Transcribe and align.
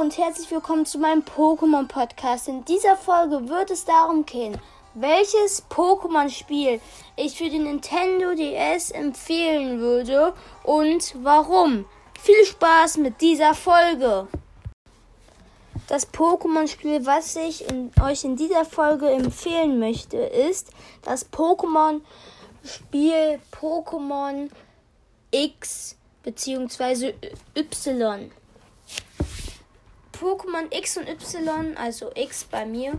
und 0.00 0.16
herzlich 0.16 0.50
willkommen 0.50 0.86
zu 0.86 0.98
meinem 0.98 1.22
Pokémon 1.22 1.86
Podcast. 1.86 2.48
In 2.48 2.64
dieser 2.64 2.96
Folge 2.96 3.50
wird 3.50 3.70
es 3.70 3.84
darum 3.84 4.24
gehen, 4.24 4.56
welches 4.94 5.62
Pokémon-Spiel 5.68 6.80
ich 7.16 7.36
für 7.36 7.50
den 7.50 7.64
Nintendo 7.64 8.34
DS 8.34 8.92
empfehlen 8.92 9.78
würde 9.78 10.32
und 10.62 11.14
warum. 11.22 11.84
Viel 12.18 12.46
Spaß 12.46 12.96
mit 12.96 13.20
dieser 13.20 13.52
Folge! 13.52 14.26
Das 15.86 16.10
Pokémon-Spiel, 16.10 17.04
was 17.04 17.36
ich 17.36 17.68
in, 17.68 17.90
euch 18.02 18.24
in 18.24 18.36
dieser 18.36 18.64
Folge 18.64 19.10
empfehlen 19.10 19.78
möchte, 19.78 20.16
ist 20.16 20.70
das 21.02 21.30
Pokémon-Spiel 21.30 23.38
Pokémon 23.52 24.48
X 25.30 25.94
bzw. 26.22 27.12
Y. 27.54 28.30
Pokémon 30.20 30.66
X 30.70 30.96
und 30.96 31.08
Y, 31.08 31.76
also 31.76 32.10
X 32.14 32.44
bei 32.44 32.66
mir, 32.66 32.98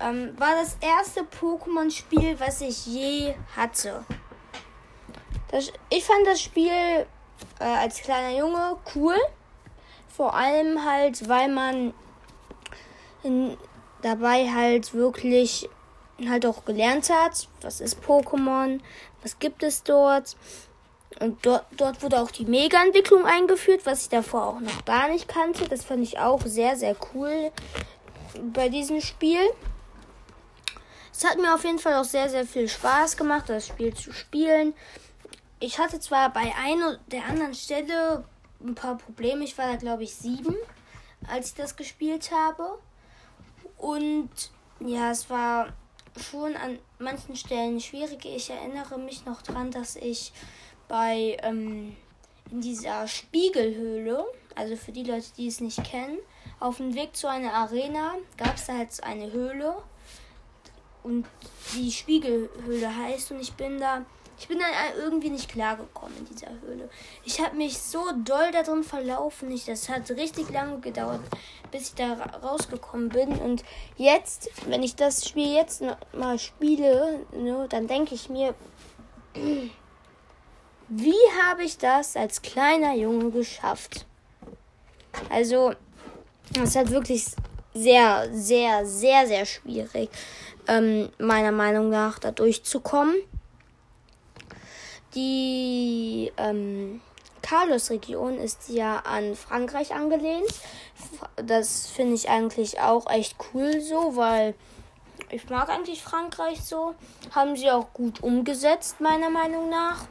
ähm, 0.00 0.34
war 0.38 0.54
das 0.60 0.76
erste 0.80 1.22
Pokémon-Spiel, 1.22 2.38
was 2.40 2.60
ich 2.60 2.86
je 2.86 3.34
hatte. 3.56 4.04
Das, 5.50 5.72
ich 5.90 6.04
fand 6.04 6.26
das 6.26 6.40
Spiel 6.40 7.06
äh, 7.60 7.64
als 7.64 8.00
kleiner 8.00 8.36
Junge 8.36 8.76
cool. 8.94 9.16
Vor 10.08 10.34
allem 10.34 10.84
halt, 10.84 11.28
weil 11.28 11.48
man 11.48 11.92
in, 13.22 13.56
dabei 14.02 14.50
halt 14.50 14.94
wirklich 14.94 15.68
halt 16.28 16.46
auch 16.46 16.64
gelernt 16.64 17.10
hat, 17.10 17.48
was 17.60 17.80
ist 17.80 18.02
Pokémon, 18.02 18.80
was 19.22 19.38
gibt 19.38 19.62
es 19.62 19.82
dort 19.82 20.36
und 21.20 21.44
dort, 21.46 21.64
dort 21.76 22.02
wurde 22.02 22.20
auch 22.20 22.30
die 22.30 22.44
Mega-Entwicklung 22.44 23.24
eingeführt, 23.24 23.86
was 23.86 24.02
ich 24.02 24.08
davor 24.08 24.46
auch 24.46 24.60
noch 24.60 24.84
gar 24.84 25.08
nicht 25.08 25.28
kannte. 25.28 25.68
Das 25.68 25.84
fand 25.84 26.02
ich 26.02 26.18
auch 26.18 26.42
sehr, 26.44 26.76
sehr 26.76 26.96
cool 27.14 27.52
bei 28.52 28.68
diesem 28.68 29.00
Spiel. 29.00 29.40
Es 31.12 31.24
hat 31.24 31.38
mir 31.38 31.54
auf 31.54 31.64
jeden 31.64 31.78
Fall 31.78 31.94
auch 31.94 32.04
sehr, 32.04 32.28
sehr 32.28 32.44
viel 32.44 32.68
Spaß 32.68 33.16
gemacht, 33.16 33.48
das 33.48 33.68
Spiel 33.68 33.94
zu 33.94 34.12
spielen. 34.12 34.74
Ich 35.60 35.78
hatte 35.78 36.00
zwar 36.00 36.32
bei 36.32 36.52
einer 36.60 36.98
der 37.06 37.24
anderen 37.26 37.54
Stelle 37.54 38.24
ein 38.60 38.74
paar 38.74 38.98
Probleme. 38.98 39.44
Ich 39.44 39.56
war 39.56 39.68
da, 39.68 39.76
glaube 39.76 40.02
ich, 40.02 40.14
sieben, 40.14 40.56
als 41.28 41.48
ich 41.48 41.54
das 41.54 41.76
gespielt 41.76 42.32
habe. 42.32 42.78
Und 43.78 44.30
ja, 44.80 45.12
es 45.12 45.30
war 45.30 45.68
schon 46.16 46.56
an 46.56 46.78
manchen 46.98 47.36
Stellen 47.36 47.80
schwierig. 47.80 48.24
Ich 48.24 48.50
erinnere 48.50 48.98
mich 48.98 49.24
noch 49.24 49.42
dran, 49.42 49.70
dass 49.70 49.94
ich 49.94 50.32
bei 50.88 51.36
ähm, 51.42 51.96
in 52.50 52.60
dieser 52.60 53.08
Spiegelhöhle, 53.08 54.24
also 54.54 54.76
für 54.76 54.92
die 54.92 55.04
Leute, 55.04 55.26
die 55.36 55.48
es 55.48 55.60
nicht 55.60 55.82
kennen, 55.84 56.18
auf 56.60 56.76
dem 56.76 56.94
Weg 56.94 57.16
zu 57.16 57.28
einer 57.28 57.52
Arena 57.52 58.14
gab 58.36 58.56
es 58.56 58.66
da 58.66 58.76
halt 58.76 59.02
eine 59.02 59.32
Höhle 59.32 59.76
und 61.02 61.26
die 61.74 61.90
Spiegelhöhle 61.90 62.96
heißt 62.96 63.32
und 63.32 63.40
ich 63.40 63.52
bin 63.54 63.78
da 63.78 64.04
ich 64.38 64.48
bin 64.48 64.58
da 64.58 64.64
irgendwie 64.96 65.30
nicht 65.30 65.48
klargekommen 65.48 66.16
in 66.18 66.24
dieser 66.26 66.50
Höhle. 66.60 66.90
Ich 67.24 67.40
habe 67.40 67.56
mich 67.56 67.78
so 67.78 68.02
doll 68.24 68.50
da 68.52 68.62
drin 68.62 68.82
verlaufen. 68.82 69.50
Ich, 69.52 69.64
das 69.64 69.88
hat 69.88 70.10
richtig 70.10 70.50
lange 70.50 70.80
gedauert, 70.80 71.20
bis 71.70 71.88
ich 71.88 71.94
da 71.94 72.14
rausgekommen 72.42 73.10
bin. 73.10 73.28
Und 73.28 73.64
jetzt, 73.96 74.50
wenn 74.66 74.82
ich 74.82 74.96
das 74.96 75.28
Spiel 75.28 75.54
jetzt 75.54 75.84
mal 76.12 76.38
spiele, 76.38 77.24
ne, 77.32 77.66
dann 77.68 77.86
denke 77.86 78.14
ich 78.16 78.28
mir, 78.28 78.54
wie 80.96 81.42
habe 81.42 81.64
ich 81.64 81.76
das 81.76 82.16
als 82.16 82.40
kleiner 82.40 82.94
Junge 82.94 83.30
geschafft? 83.32 84.06
Also, 85.28 85.74
es 86.54 86.70
ist 86.70 86.76
halt 86.76 86.90
wirklich 86.90 87.26
sehr, 87.72 88.28
sehr, 88.32 88.86
sehr, 88.86 89.26
sehr 89.26 89.44
schwierig, 89.44 90.08
ähm, 90.68 91.08
meiner 91.18 91.50
Meinung 91.50 91.88
nach, 91.88 92.20
da 92.20 92.30
durchzukommen. 92.30 93.16
Die 95.16 96.32
ähm, 96.36 97.00
Carlos-Region 97.42 98.38
ist 98.38 98.68
ja 98.68 98.98
an 99.00 99.34
Frankreich 99.34 99.94
angelehnt. 99.94 100.52
Das 101.36 101.88
finde 101.88 102.14
ich 102.14 102.28
eigentlich 102.28 102.80
auch 102.80 103.10
echt 103.10 103.36
cool 103.52 103.80
so, 103.80 104.14
weil 104.14 104.54
ich 105.30 105.48
mag 105.50 105.68
eigentlich 105.70 106.04
Frankreich 106.04 106.62
so. 106.62 106.94
Haben 107.32 107.56
sie 107.56 107.70
auch 107.72 107.92
gut 107.92 108.22
umgesetzt, 108.22 109.00
meiner 109.00 109.30
Meinung 109.30 109.68
nach 109.68 110.06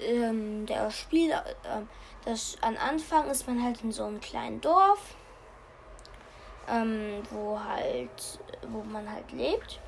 ähm, 0.00 0.66
der 0.66 0.90
Spiel, 0.90 1.30
äh, 1.30 1.82
das 2.24 2.56
an 2.60 2.76
Anfang 2.76 3.28
ist 3.30 3.46
man 3.46 3.62
halt 3.62 3.82
in 3.82 3.92
so 3.92 4.04
einem 4.04 4.20
kleinen 4.20 4.60
Dorf, 4.60 5.16
ähm, 6.68 7.22
wo 7.30 7.58
halt, 7.58 8.38
wo 8.68 8.82
man 8.82 9.10
halt 9.10 9.30
lebt. 9.32 9.80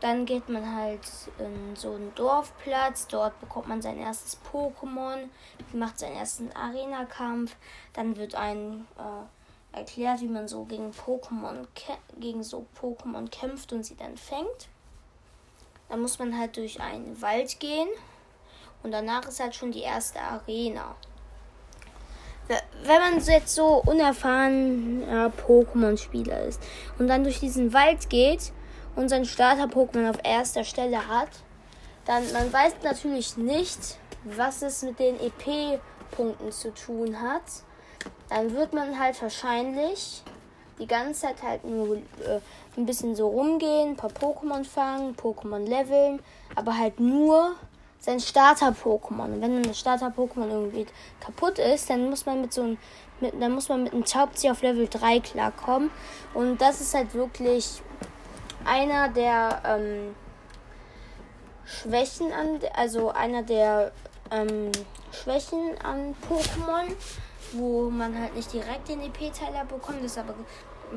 Dann 0.00 0.26
geht 0.26 0.48
man 0.48 0.76
halt 0.76 1.00
in 1.38 1.74
so 1.74 1.94
einen 1.94 2.14
Dorfplatz. 2.14 3.08
Dort 3.08 3.38
bekommt 3.40 3.66
man 3.66 3.82
sein 3.82 3.98
erstes 3.98 4.38
Pokémon, 4.52 5.28
macht 5.72 5.98
seinen 5.98 6.14
ersten 6.14 6.52
Arena-Kampf. 6.52 7.56
Dann 7.94 8.16
wird 8.16 8.36
ein 8.36 8.86
äh, 8.96 9.76
erklärt, 9.76 10.20
wie 10.20 10.28
man 10.28 10.46
so 10.46 10.64
gegen 10.64 10.92
Pokémon 10.92 11.66
gegen 12.18 12.44
so 12.44 12.66
Pokémon 12.80 13.28
kämpft 13.28 13.72
und 13.72 13.84
sie 13.84 13.96
dann 13.96 14.16
fängt. 14.16 14.68
Dann 15.88 16.00
muss 16.00 16.18
man 16.18 16.38
halt 16.38 16.56
durch 16.56 16.80
einen 16.80 17.20
Wald 17.20 17.58
gehen. 17.58 17.88
Und 18.82 18.92
danach 18.92 19.26
ist 19.26 19.40
halt 19.40 19.54
schon 19.54 19.72
die 19.72 19.82
erste 19.82 20.20
Arena. 20.20 20.94
Wenn 22.84 23.00
man 23.00 23.20
jetzt 23.22 23.54
so 23.54 23.82
unerfahrener 23.84 25.30
Pokémon-Spieler 25.46 26.44
ist 26.44 26.62
und 26.98 27.08
dann 27.08 27.22
durch 27.22 27.40
diesen 27.40 27.74
Wald 27.74 28.08
geht 28.08 28.52
und 28.96 29.10
sein 29.10 29.26
Starter-Pokémon 29.26 30.08
auf 30.08 30.18
erster 30.24 30.64
Stelle 30.64 31.08
hat, 31.08 31.28
dann 32.06 32.22
man 32.32 32.50
weiß 32.50 32.76
natürlich 32.82 33.36
nicht, 33.36 33.98
was 34.24 34.62
es 34.62 34.82
mit 34.82 34.98
den 34.98 35.16
EP-Punkten 35.20 36.50
zu 36.50 36.72
tun 36.72 37.20
hat. 37.20 37.42
Dann 38.30 38.54
wird 38.54 38.72
man 38.72 38.98
halt 38.98 39.20
wahrscheinlich 39.20 40.22
die 40.78 40.86
ganze 40.86 41.22
Zeit 41.22 41.42
halt 41.42 41.64
nur 41.64 41.96
äh, 41.96 42.40
ein 42.76 42.86
bisschen 42.86 43.14
so 43.14 43.28
rumgehen, 43.28 43.90
ein 43.90 43.96
paar 43.96 44.10
Pokémon 44.10 44.64
fangen, 44.64 45.16
Pokémon 45.16 45.66
leveln, 45.66 46.20
aber 46.54 46.78
halt 46.78 47.00
nur 47.00 47.56
sein 48.00 48.20
Starter-Pokémon. 48.20 49.34
Und 49.34 49.40
wenn 49.40 49.62
ein 49.62 49.74
Starter-Pokémon 49.74 50.50
irgendwie 50.50 50.86
kaputt 51.20 51.58
ist, 51.58 51.90
dann 51.90 52.08
muss 52.10 52.26
man 52.26 52.40
mit 52.40 52.52
so 52.52 52.62
einem, 52.62 52.78
mit, 53.20 53.40
dann 53.40 53.52
muss 53.52 53.68
man 53.68 53.84
mit 53.84 53.92
einem 53.92 54.04
Taubzieher 54.04 54.52
auf 54.52 54.62
Level 54.62 54.88
3 54.88 55.20
klarkommen. 55.20 55.90
Und 56.34 56.60
das 56.60 56.80
ist 56.80 56.94
halt 56.94 57.14
wirklich 57.14 57.82
einer 58.64 59.08
der 59.08 59.62
ähm, 59.64 60.14
Schwächen 61.64 62.32
an, 62.32 62.60
also 62.74 63.10
einer 63.10 63.42
der 63.42 63.92
ähm, 64.30 64.70
Schwächen 65.12 65.76
an 65.82 66.14
Pokémon, 66.28 66.94
wo 67.52 67.90
man 67.90 68.18
halt 68.20 68.34
nicht 68.36 68.52
direkt 68.52 68.88
den 68.88 69.00
EP-Teiler 69.00 69.64
bekommt, 69.64 70.04
das 70.04 70.18
aber 70.18 70.34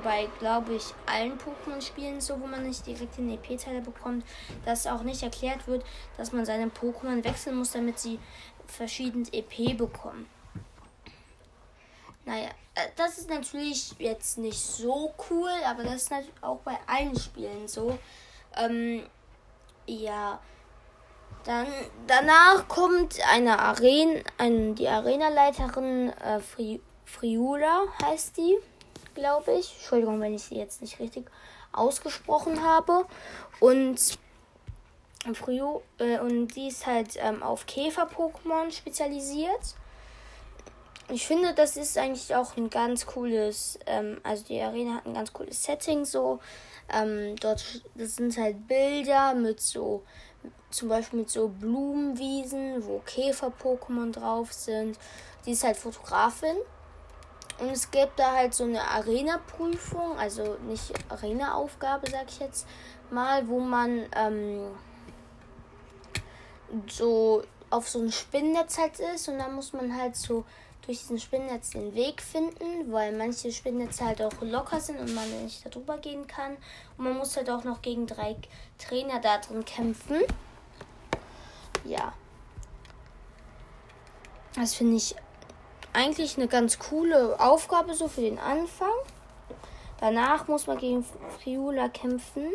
bei, 0.03 0.29
glaube 0.39 0.73
ich, 0.73 0.93
allen 1.05 1.37
Pokémon-Spielen 1.37 2.21
so, 2.21 2.39
wo 2.39 2.47
man 2.47 2.67
nicht 2.67 2.85
direkt 2.85 3.17
den 3.17 3.29
EP-Teile 3.31 3.81
bekommt, 3.81 4.25
dass 4.65 4.87
auch 4.87 5.03
nicht 5.03 5.23
erklärt 5.23 5.67
wird, 5.67 5.85
dass 6.17 6.31
man 6.31 6.45
seine 6.45 6.67
Pokémon 6.67 7.23
wechseln 7.23 7.57
muss, 7.57 7.71
damit 7.71 7.99
sie 7.99 8.19
verschieden 8.65 9.27
EP 9.31 9.77
bekommen. 9.77 10.27
Naja, 12.25 12.49
äh, 12.75 12.87
das 12.95 13.17
ist 13.17 13.29
natürlich 13.29 13.95
jetzt 13.99 14.37
nicht 14.37 14.59
so 14.59 15.13
cool, 15.29 15.49
aber 15.65 15.83
das 15.83 16.03
ist 16.03 16.11
natürlich 16.11 16.43
auch 16.43 16.59
bei 16.59 16.77
allen 16.87 17.17
Spielen 17.17 17.67
so. 17.67 17.97
Ähm, 18.55 19.03
ja. 19.85 20.39
Dann 21.43 21.65
danach 22.05 22.67
kommt 22.67 23.19
eine 23.33 23.57
Arena, 23.57 24.21
ein, 24.37 24.75
die 24.75 24.87
Arenaleiterin 24.87 26.09
äh, 26.09 26.39
Fri 26.39 26.79
Friula 27.03 27.85
heißt 28.03 28.37
die 28.37 28.57
glaube 29.15 29.53
ich. 29.53 29.73
Entschuldigung, 29.75 30.19
wenn 30.21 30.33
ich 30.33 30.43
sie 30.43 30.55
jetzt 30.55 30.81
nicht 30.81 30.99
richtig 30.99 31.29
ausgesprochen 31.71 32.63
habe. 32.63 33.05
Und 33.59 34.17
Frio, 35.33 35.83
äh, 35.99 36.19
und 36.19 36.47
die 36.49 36.69
ist 36.69 36.85
halt 36.87 37.15
ähm, 37.17 37.43
auf 37.43 37.65
Käfer-Pokémon 37.67 38.71
spezialisiert. 38.71 39.75
Ich 41.09 41.27
finde, 41.27 41.53
das 41.53 41.77
ist 41.77 41.97
eigentlich 41.97 42.33
auch 42.35 42.55
ein 42.57 42.69
ganz 42.69 43.05
cooles, 43.05 43.77
ähm, 43.85 44.19
also 44.23 44.45
die 44.45 44.61
Arena 44.61 44.95
hat 44.95 45.05
ein 45.05 45.13
ganz 45.13 45.31
cooles 45.33 45.61
Setting 45.61 46.05
so. 46.05 46.39
Ähm, 46.91 47.35
dort 47.35 47.83
das 47.95 48.15
sind 48.15 48.35
halt 48.37 48.67
Bilder 48.67 49.33
mit 49.33 49.61
so, 49.61 50.03
zum 50.71 50.89
Beispiel 50.89 51.19
mit 51.19 51.29
so 51.29 51.49
Blumenwiesen, 51.49 52.85
wo 52.85 52.99
Käfer-Pokémon 53.05 54.11
drauf 54.11 54.51
sind. 54.53 54.97
Die 55.45 55.51
ist 55.51 55.63
halt 55.63 55.77
Fotografin 55.77 56.55
und 57.61 57.69
es 57.69 57.91
gibt 57.91 58.17
da 58.17 58.33
halt 58.33 58.55
so 58.55 58.63
eine 58.63 58.81
Arena-Prüfung, 58.81 60.17
also 60.17 60.57
nicht 60.67 60.93
Arena-Aufgabe, 61.09 62.09
sag 62.09 62.27
ich 62.27 62.39
jetzt 62.39 62.67
mal, 63.11 63.47
wo 63.47 63.59
man 63.59 64.03
ähm, 64.15 64.71
so 66.87 67.43
auf 67.69 67.87
so 67.87 67.99
ein 67.99 68.11
Spinnennetz 68.11 68.79
halt 68.79 68.99
ist 68.99 69.29
und 69.29 69.37
dann 69.37 69.53
muss 69.53 69.73
man 69.73 69.95
halt 69.95 70.15
so 70.15 70.43
durch 70.87 71.01
diesen 71.01 71.19
Spinnennetz 71.19 71.69
den 71.69 71.93
Weg 71.93 72.23
finden, 72.23 72.91
weil 72.91 73.15
manche 73.15 73.51
Spinnennetze 73.51 74.05
halt 74.05 74.23
auch 74.23 74.33
locker 74.41 74.79
sind 74.79 74.99
und 74.99 75.13
man 75.13 75.43
nicht 75.43 75.63
darüber 75.63 75.99
gehen 75.99 76.25
kann. 76.25 76.57
Und 76.97 77.03
man 77.03 77.15
muss 77.15 77.37
halt 77.37 77.51
auch 77.51 77.63
noch 77.63 77.83
gegen 77.83 78.07
drei 78.07 78.35
Trainer 78.79 79.19
da 79.19 79.37
drin 79.37 79.63
kämpfen. 79.63 80.21
Ja. 81.85 82.13
Das 84.55 84.73
finde 84.73 84.97
ich 84.97 85.15
eigentlich 85.93 86.37
eine 86.37 86.47
ganz 86.47 86.79
coole 86.79 87.39
Aufgabe 87.39 87.93
so 87.93 88.07
für 88.07 88.21
den 88.21 88.39
Anfang. 88.39 88.93
Danach 89.99 90.47
muss 90.47 90.67
man 90.67 90.77
gegen 90.77 91.05
Friula 91.39 91.87
kämpfen, 91.89 92.47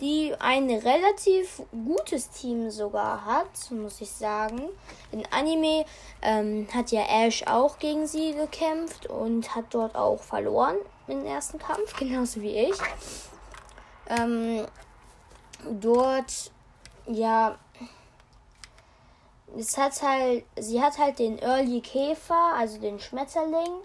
die 0.00 0.34
ein 0.38 0.70
relativ 0.70 1.62
gutes 1.72 2.30
Team 2.30 2.70
sogar 2.70 3.24
hat, 3.24 3.70
muss 3.70 4.00
ich 4.00 4.10
sagen. 4.10 4.68
In 5.10 5.24
Anime 5.32 5.84
ähm, 6.22 6.68
hat 6.72 6.92
ja 6.92 7.02
Ash 7.08 7.44
auch 7.46 7.78
gegen 7.78 8.06
sie 8.06 8.34
gekämpft 8.34 9.06
und 9.06 9.54
hat 9.54 9.66
dort 9.70 9.96
auch 9.96 10.20
verloren 10.20 10.76
im 11.08 11.24
ersten 11.24 11.58
Kampf, 11.58 11.96
genauso 11.96 12.40
wie 12.42 12.56
ich. 12.56 12.76
Ähm, 14.08 14.66
dort, 15.80 16.52
ja, 17.06 17.58
es 19.58 19.76
hat 19.78 20.02
halt, 20.02 20.44
sie 20.58 20.82
hat 20.82 20.98
halt 20.98 21.18
den 21.18 21.38
Early 21.38 21.80
Käfer, 21.80 22.54
also 22.56 22.78
den 22.78 23.00
Schmetterling. 23.00 23.80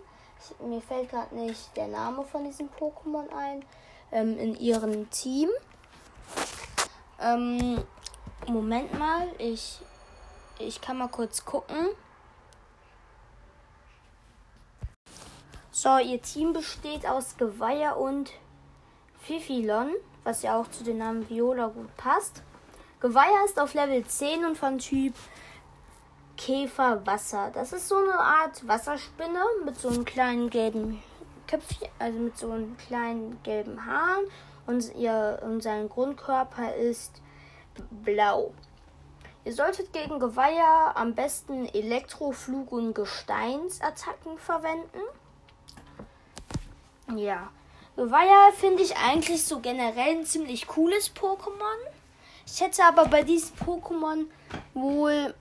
Mir 0.59 0.81
fällt 0.81 1.09
gerade 1.09 1.35
nicht 1.35 1.75
der 1.77 1.87
Name 1.87 2.23
von 2.23 2.43
diesem 2.43 2.69
Pokémon 2.69 3.29
ein. 3.29 3.63
Ähm, 4.11 4.37
in 4.37 4.55
ihrem 4.57 5.09
Team. 5.09 5.49
Ähm, 7.19 7.81
Moment 8.47 8.97
mal, 8.97 9.27
ich, 9.37 9.79
ich 10.59 10.81
kann 10.81 10.97
mal 10.97 11.07
kurz 11.07 11.45
gucken. 11.45 11.87
So, 15.71 15.97
ihr 15.97 16.21
Team 16.21 16.51
besteht 16.51 17.05
aus 17.05 17.37
Geweiher 17.37 17.97
und 17.97 18.31
Fifilon, 19.21 19.91
was 20.23 20.41
ja 20.41 20.59
auch 20.59 20.69
zu 20.69 20.83
den 20.83 20.97
Namen 20.97 21.29
Viola 21.29 21.67
gut 21.67 21.95
passt. 21.95 22.43
Geweiher 22.99 23.45
ist 23.45 23.59
auf 23.59 23.73
Level 23.73 24.05
10 24.05 24.45
und 24.45 24.57
von 24.57 24.77
Typ 24.77 25.13
Käferwasser. 26.45 27.51
Das 27.53 27.71
ist 27.71 27.87
so 27.87 27.97
eine 27.97 28.17
Art 28.17 28.67
Wasserspinne 28.67 29.43
mit 29.63 29.79
so 29.79 29.89
einem 29.89 30.05
kleinen 30.05 30.49
gelben 30.49 31.03
Köpfchen, 31.47 31.89
also 31.99 32.17
mit 32.17 32.35
so 32.37 32.51
einem 32.51 32.75
kleinen 32.77 33.41
gelben 33.43 33.85
Haaren 33.85 34.25
und, 34.65 34.95
ihr, 34.95 35.39
und 35.43 35.61
sein 35.61 35.87
Grundkörper 35.87 36.75
ist 36.75 37.21
blau. 38.03 38.53
Ihr 39.45 39.53
solltet 39.53 39.93
gegen 39.93 40.19
Geweiher 40.19 40.93
am 40.95 41.13
besten 41.13 41.67
Elektroflug- 41.67 42.69
und 42.69 42.95
Gesteinsattacken 42.95 44.37
verwenden. 44.37 44.99
Ja. 47.15 47.51
Geweiher 47.95 48.51
finde 48.55 48.81
ich 48.81 48.97
eigentlich 48.97 49.43
so 49.43 49.59
generell 49.59 50.17
ein 50.17 50.25
ziemlich 50.25 50.65
cooles 50.65 51.13
Pokémon. 51.15 51.91
Ich 52.47 52.61
hätte 52.61 52.83
aber 52.83 53.05
bei 53.05 53.23
diesem 53.23 53.55
Pokémon 53.57 54.25
wohl 54.73 55.35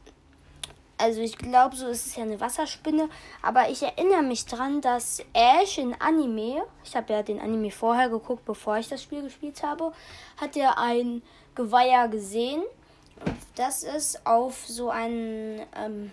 also 1.00 1.20
ich 1.20 1.36
glaube, 1.38 1.76
so 1.76 1.88
ist 1.88 2.06
es 2.06 2.16
ja 2.16 2.22
eine 2.22 2.40
Wasserspinne. 2.40 3.08
Aber 3.42 3.68
ich 3.70 3.82
erinnere 3.82 4.22
mich 4.22 4.46
dran, 4.46 4.80
dass 4.80 5.22
Ash 5.32 5.78
in 5.78 5.94
Anime, 6.00 6.64
ich 6.84 6.96
habe 6.96 7.12
ja 7.12 7.22
den 7.22 7.40
Anime 7.40 7.70
vorher 7.70 8.08
geguckt, 8.08 8.44
bevor 8.44 8.76
ich 8.78 8.88
das 8.88 9.02
Spiel 9.02 9.22
gespielt 9.22 9.62
habe, 9.62 9.92
hat 10.40 10.56
er 10.56 10.78
ein 10.78 11.22
Geweiher 11.54 12.08
gesehen. 12.08 12.62
Und 13.24 13.36
das 13.54 13.82
ist 13.82 14.26
auf 14.26 14.66
so 14.66 14.90
einen 14.90 15.60
ähm, 15.76 16.12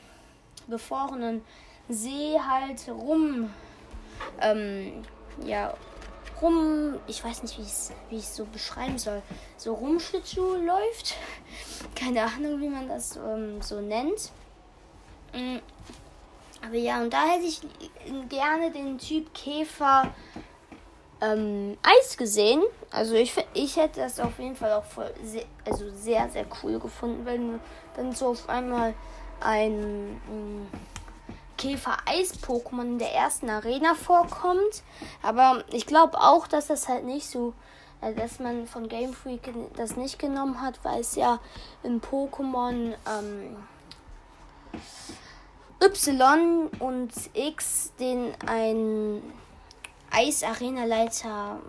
gefrorenen 0.67 1.43
See 1.89 2.37
halt 2.37 2.89
rum, 2.89 3.49
ähm, 4.41 5.05
ja, 5.45 5.73
rum, 6.41 6.95
ich 7.07 7.23
weiß 7.23 7.43
nicht, 7.43 7.57
wie 7.57 8.17
ich 8.17 8.23
es 8.23 8.35
so 8.35 8.43
beschreiben 8.45 8.97
soll, 8.97 9.21
so 9.55 9.73
rumschlittschuh 9.73 10.55
läuft. 10.55 11.15
Keine 11.95 12.23
Ahnung, 12.23 12.59
wie 12.59 12.67
man 12.67 12.89
das 12.89 13.15
ähm, 13.15 13.61
so 13.61 13.79
nennt. 13.79 14.31
Mm. 15.37 15.59
Aber 16.65 16.75
ja, 16.75 17.01
und 17.01 17.13
da 17.13 17.25
hätte 17.25 17.45
ich 17.45 17.61
gerne 18.29 18.71
den 18.71 18.97
Typ 18.97 19.33
Käfer 19.33 20.11
ähm, 21.21 21.77
Eis 21.83 22.17
gesehen. 22.17 22.63
Also 22.91 23.13
ich, 23.15 23.33
ich 23.53 23.75
hätte 23.75 23.99
das 24.01 24.19
auf 24.19 24.39
jeden 24.39 24.55
Fall 24.55 24.73
auch 24.73 24.83
voll 24.83 25.13
sehr, 25.23 25.45
also 25.65 25.89
sehr, 25.91 26.29
sehr 26.29 26.45
cool 26.63 26.79
gefunden, 26.79 27.25
wenn 27.25 27.59
dann 27.95 28.13
so 28.13 28.29
auf 28.29 28.49
einmal 28.49 28.95
ein 29.39 30.19
ähm, 30.29 30.67
Käfer-Eis-Pokémon 31.57 32.81
in 32.81 32.99
der 32.99 33.13
ersten 33.13 33.49
Arena 33.49 33.93
vorkommt. 33.93 34.83
Aber 35.21 35.63
ich 35.71 35.85
glaube 35.85 36.19
auch, 36.19 36.47
dass 36.47 36.67
das 36.67 36.87
halt 36.87 37.05
nicht 37.05 37.29
so, 37.29 37.53
äh, 38.01 38.13
dass 38.13 38.39
man 38.39 38.67
von 38.67 38.89
Game 38.89 39.13
Freak 39.13 39.53
das 39.75 39.95
nicht 39.95 40.17
genommen 40.17 40.59
hat, 40.61 40.79
weil 40.83 41.01
es 41.01 41.15
ja 41.15 41.39
in 41.83 42.01
Pokémon 42.01 42.93
ähm, 43.07 43.57
Y 45.79 46.69
und 46.79 47.11
X 47.33 47.93
den 47.99 48.33
ein 48.47 49.21
Eis-Arena-Leiter 50.09 51.59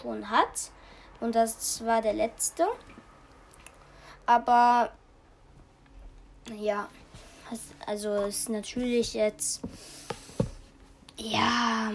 schon 0.00 0.28
hat. 0.28 0.72
Und 1.20 1.36
das 1.36 1.84
war 1.84 2.02
der 2.02 2.14
letzte. 2.14 2.66
Aber 4.26 4.90
ja, 6.56 6.88
also 7.86 8.14
ist 8.24 8.48
natürlich 8.48 9.14
jetzt. 9.14 9.60
Ja, 11.16 11.92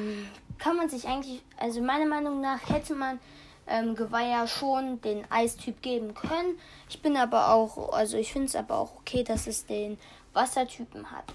kann 0.57 0.77
man 0.77 0.89
sich 0.89 1.05
eigentlich. 1.05 1.43
Also 1.57 1.81
meiner 1.81 2.05
Meinung 2.05 2.39
nach 2.39 2.69
hätte 2.69 2.95
man 2.95 3.19
ähm, 3.67 3.95
Geweiher 3.95 4.47
schon 4.47 5.01
den 5.01 5.29
Eistyp 5.29 5.81
geben 5.81 6.13
können. 6.13 6.57
Ich 6.89 7.01
bin 7.01 7.17
aber 7.17 7.49
auch, 7.49 7.91
also 7.91 8.15
ich 8.15 8.31
finde 8.31 8.47
es 8.47 8.55
aber 8.55 8.77
auch 8.77 8.95
okay, 8.95 9.23
dass 9.23 9.47
es 9.47 9.65
den 9.65 9.99
Wassertypen 10.33 11.11
hat 11.11 11.25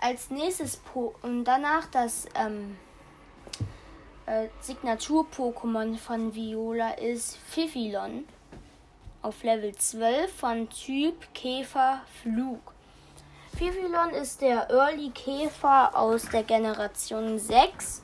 als 0.00 0.30
nächstes 0.30 0.76
po 0.76 1.14
und 1.22 1.44
danach 1.44 1.86
das 1.86 2.26
ähm, 2.34 2.76
äh, 4.26 4.48
Signatur-Pokémon 4.60 5.96
von 5.96 6.34
Viola 6.34 6.90
ist 6.92 7.38
Pfifilon 7.50 8.24
auf 9.22 9.42
Level 9.42 9.74
12 9.74 10.32
von 10.32 10.68
Typ 10.68 11.32
Käfer 11.34 12.02
Flug. 12.22 12.60
Pfifilon 13.56 14.10
ist 14.10 14.40
der 14.40 14.70
Early 14.70 15.10
Käfer 15.10 15.96
aus 15.96 16.28
der 16.28 16.44
Generation 16.44 17.38
6. 17.38 18.02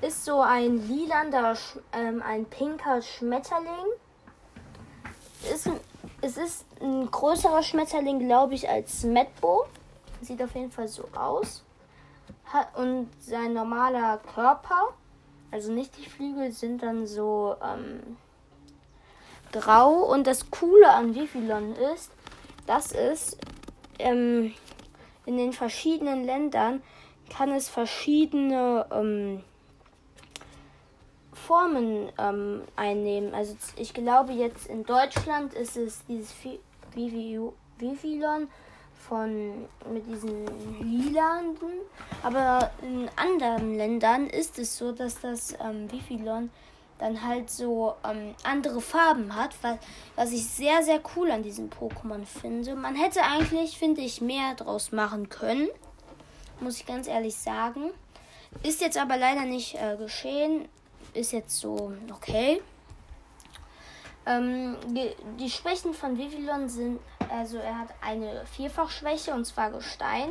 Ist 0.00 0.24
so 0.24 0.40
ein 0.40 0.88
lilander, 0.88 1.56
ähm, 1.92 2.22
ein 2.22 2.44
pinker 2.46 3.00
Schmetterling. 3.02 3.86
Ist, 5.52 5.70
es 6.22 6.36
ist 6.36 6.66
ein 6.80 7.08
größerer 7.10 7.62
Schmetterling, 7.62 8.18
glaube 8.18 8.54
ich, 8.54 8.68
als 8.68 9.04
Medbo. 9.04 9.66
Sieht 10.26 10.42
auf 10.42 10.54
jeden 10.56 10.72
Fall 10.72 10.88
so 10.88 11.04
aus. 11.16 11.62
Und 12.74 13.08
sein 13.20 13.52
normaler 13.52 14.18
Körper, 14.18 14.88
also 15.52 15.72
nicht 15.72 15.96
die 15.98 16.08
Flügel, 16.08 16.50
sind 16.50 16.82
dann 16.82 17.06
so 17.06 17.54
ähm, 17.62 18.16
grau. 19.52 20.00
Und 20.12 20.26
das 20.26 20.50
Coole 20.50 20.90
an 20.90 21.14
Vivillon 21.14 21.76
ist, 21.94 22.10
dass 22.66 22.90
es 22.90 23.36
ähm, 24.00 24.52
in 25.26 25.36
den 25.36 25.52
verschiedenen 25.52 26.24
Ländern 26.24 26.82
kann 27.30 27.52
es 27.52 27.68
verschiedene 27.68 28.86
ähm, 28.90 29.44
Formen 31.32 32.10
ähm, 32.18 32.62
einnehmen. 32.74 33.32
Also 33.32 33.56
ich 33.76 33.94
glaube 33.94 34.32
jetzt 34.32 34.66
in 34.66 34.84
Deutschland 34.84 35.54
ist 35.54 35.76
es 35.76 36.04
dieses 36.06 36.34
Vivillon 36.94 38.48
von 39.08 39.66
mit 39.92 40.06
diesen 40.06 40.46
Lilanden. 40.80 41.72
Aber 42.22 42.70
in 42.82 43.08
anderen 43.16 43.76
Ländern 43.76 44.26
ist 44.26 44.58
es 44.58 44.76
so, 44.76 44.92
dass 44.92 45.20
das 45.20 45.54
ähm, 45.62 45.90
Vivillon 45.90 46.50
dann 46.98 47.22
halt 47.22 47.50
so 47.50 47.94
ähm, 48.04 48.34
andere 48.42 48.80
Farben 48.80 49.34
hat, 49.34 49.54
was, 49.62 49.78
was 50.14 50.32
ich 50.32 50.46
sehr, 50.46 50.82
sehr 50.82 51.00
cool 51.14 51.30
an 51.30 51.42
diesem 51.42 51.68
Pokémon 51.68 52.24
finde. 52.24 52.74
Man 52.74 52.94
hätte 52.94 53.22
eigentlich, 53.22 53.78
finde 53.78 54.00
ich, 54.00 54.20
mehr 54.20 54.54
draus 54.54 54.92
machen 54.92 55.28
können. 55.28 55.68
Muss 56.60 56.78
ich 56.78 56.86
ganz 56.86 57.06
ehrlich 57.06 57.36
sagen. 57.36 57.90
Ist 58.62 58.80
jetzt 58.80 58.96
aber 58.96 59.18
leider 59.18 59.42
nicht 59.42 59.74
äh, 59.74 59.96
geschehen. 59.96 60.68
Ist 61.12 61.32
jetzt 61.32 61.58
so 61.58 61.92
okay. 62.10 62.62
Ähm, 64.26 64.76
die, 64.88 65.14
die, 65.38 65.50
Schwächen 65.50 65.94
von 65.94 66.18
Vivillon 66.18 66.68
sind, 66.68 67.00
also 67.30 67.58
er 67.58 67.78
hat 67.78 67.88
eine 68.00 68.44
Vierfachschwäche 68.46 69.32
und 69.32 69.44
zwar 69.44 69.70
Gestein. 69.70 70.30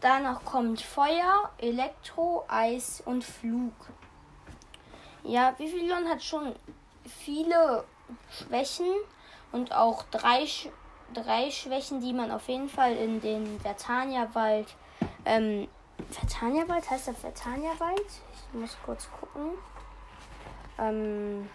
Danach 0.00 0.44
kommt 0.44 0.80
Feuer, 0.80 1.50
Elektro, 1.58 2.44
Eis 2.48 3.02
und 3.04 3.24
Flug. 3.24 3.72
Ja, 5.22 5.54
Vivillon 5.58 6.08
hat 6.08 6.22
schon 6.22 6.54
viele 7.04 7.84
Schwächen 8.30 8.86
und 9.52 9.72
auch 9.72 10.04
drei, 10.10 10.46
drei 11.14 11.50
Schwächen, 11.50 12.00
die 12.00 12.12
man 12.12 12.30
auf 12.30 12.48
jeden 12.48 12.68
Fall 12.68 12.96
in 12.96 13.20
den 13.20 13.60
Vertania-Wald 13.60 14.74
ähm, 15.24 15.68
Vertania-Wald, 16.10 16.90
heißt 16.90 17.08
der 17.08 17.14
Vertania-Wald? 17.14 18.06
Ich 18.32 18.58
muss 18.58 18.76
kurz 18.84 19.08
gucken. 19.10 19.52
Ähm, 20.78 21.48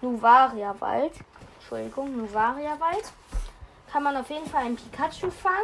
Nuvaria-Wald. 0.00 1.12
Entschuldigung, 1.60 2.16
Nuvaria-Wald. 2.16 3.12
Kann 3.90 4.02
man 4.02 4.16
auf 4.16 4.30
jeden 4.30 4.46
Fall 4.46 4.64
ein 4.64 4.76
Pikachu 4.76 5.30
fangen. 5.30 5.56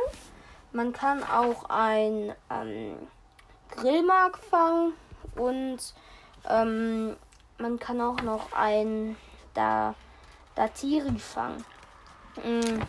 Man 0.72 0.92
kann 0.92 1.22
auch 1.22 1.68
ein 1.68 2.34
ähm, 2.50 2.96
Grillmark 3.70 4.38
fangen 4.38 4.94
und 5.36 5.78
ähm, 6.48 7.16
man 7.58 7.78
kann 7.78 8.00
auch 8.00 8.20
noch 8.22 8.52
ein 8.52 9.16
da 9.54 9.94
Datiri 10.54 11.18
fangen. 11.18 11.64
Mhm. 12.42 12.82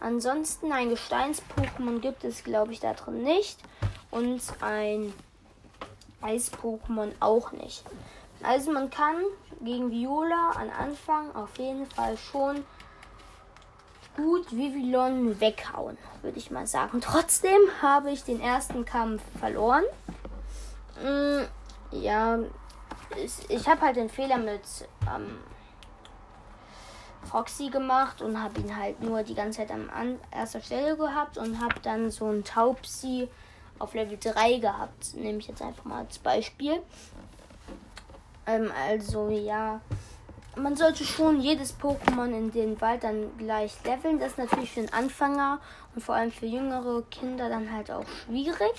Ansonsten 0.00 0.72
ein 0.72 0.90
Gesteins-Pokémon 0.90 2.00
gibt 2.00 2.24
es, 2.24 2.42
glaube 2.42 2.72
ich, 2.72 2.80
da 2.80 2.92
drin 2.92 3.22
nicht. 3.22 3.58
Und 4.10 4.42
ein 4.60 5.12
Eis-Pokémon 6.20 7.12
auch 7.20 7.52
nicht. 7.52 7.84
Also 8.42 8.72
man 8.72 8.90
kann 8.90 9.16
gegen 9.60 9.90
Viola 9.90 10.52
am 10.56 10.70
Anfang 10.70 11.34
auf 11.34 11.56
jeden 11.58 11.86
Fall 11.86 12.16
schon 12.16 12.64
gut 14.16 14.50
Vivillon 14.52 15.40
weghauen, 15.40 15.96
würde 16.22 16.38
ich 16.38 16.50
mal 16.50 16.66
sagen. 16.66 17.00
Trotzdem 17.00 17.60
habe 17.80 18.10
ich 18.10 18.24
den 18.24 18.40
ersten 18.40 18.84
Kampf 18.84 19.22
verloren. 19.38 19.84
Mm, 21.02 21.44
ja, 21.92 22.38
ich 23.48 23.68
habe 23.68 23.80
halt 23.80 23.96
den 23.96 24.10
Fehler 24.10 24.38
mit 24.38 24.62
ähm, 25.06 25.38
Foxy 27.24 27.70
gemacht 27.70 28.20
und 28.20 28.42
habe 28.42 28.60
ihn 28.60 28.76
halt 28.76 29.00
nur 29.00 29.22
die 29.22 29.34
ganze 29.34 29.58
Zeit 29.58 29.70
an 29.70 30.18
erster 30.30 30.60
Stelle 30.60 30.96
gehabt 30.96 31.38
und 31.38 31.60
habe 31.60 31.80
dann 31.82 32.10
so 32.10 32.28
ein 32.30 32.44
Taubsi 32.44 33.28
auf 33.78 33.94
Level 33.94 34.18
3 34.18 34.58
gehabt. 34.58 35.14
Nehme 35.14 35.38
ich 35.38 35.48
jetzt 35.48 35.62
einfach 35.62 35.84
mal 35.84 36.00
als 36.00 36.18
Beispiel. 36.18 36.82
Ähm, 38.46 38.70
also 38.88 39.28
ja, 39.30 39.80
man 40.56 40.76
sollte 40.76 41.04
schon 41.04 41.40
jedes 41.40 41.78
Pokémon 41.78 42.30
in 42.36 42.50
den 42.50 42.80
Wald 42.80 43.04
dann 43.04 43.36
gleich 43.38 43.72
leveln. 43.84 44.18
Das 44.18 44.32
ist 44.32 44.38
natürlich 44.38 44.72
für 44.72 44.80
einen 44.80 44.92
Anfänger 44.92 45.60
und 45.94 46.02
vor 46.02 46.14
allem 46.14 46.30
für 46.30 46.46
jüngere 46.46 47.02
Kinder 47.10 47.48
dann 47.48 47.72
halt 47.72 47.90
auch 47.90 48.06
schwierig. 48.24 48.72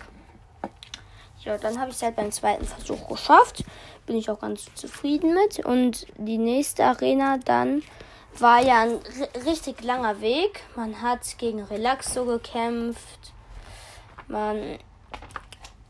Ja, 1.44 1.58
dann 1.58 1.80
habe 1.80 1.90
ich 1.90 1.98
es 1.98 2.04
halt 2.04 2.16
beim 2.16 2.32
zweiten 2.32 2.66
Versuch 2.66 3.08
geschafft. 3.08 3.66
Bin 4.06 4.16
ich 4.16 4.30
auch 4.30 4.40
ganz 4.40 4.74
zufrieden 4.76 5.34
mit. 5.34 5.66
Und 5.66 6.08
die 6.18 6.38
nächste 6.38 6.86
Arena 6.86 7.38
dann 7.38 7.84
war 8.40 8.62
ja 8.62 8.82
ein 8.82 9.00
richtig 9.46 9.84
langer 9.84 10.22
Weg. 10.22 10.62
Man 10.76 11.02
hat 11.02 11.38
gegen 11.38 11.62
Relaxo 11.64 12.26
gekämpft. 12.26 13.34
Man, 14.28 14.80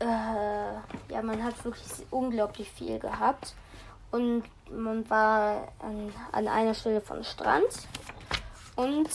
äh, 0.00 0.04
ja, 0.04 1.22
man 1.22 1.42
hat 1.42 1.64
wirklich 1.64 2.06
unglaublich 2.10 2.70
viel 2.70 2.98
gehabt. 2.98 3.54
Und 4.10 4.44
man 4.70 5.08
war 5.10 5.68
an, 5.80 6.12
an 6.32 6.48
einer 6.48 6.74
Stelle 6.74 7.00
von 7.00 7.24
Strand. 7.24 7.88
Und 8.76 9.08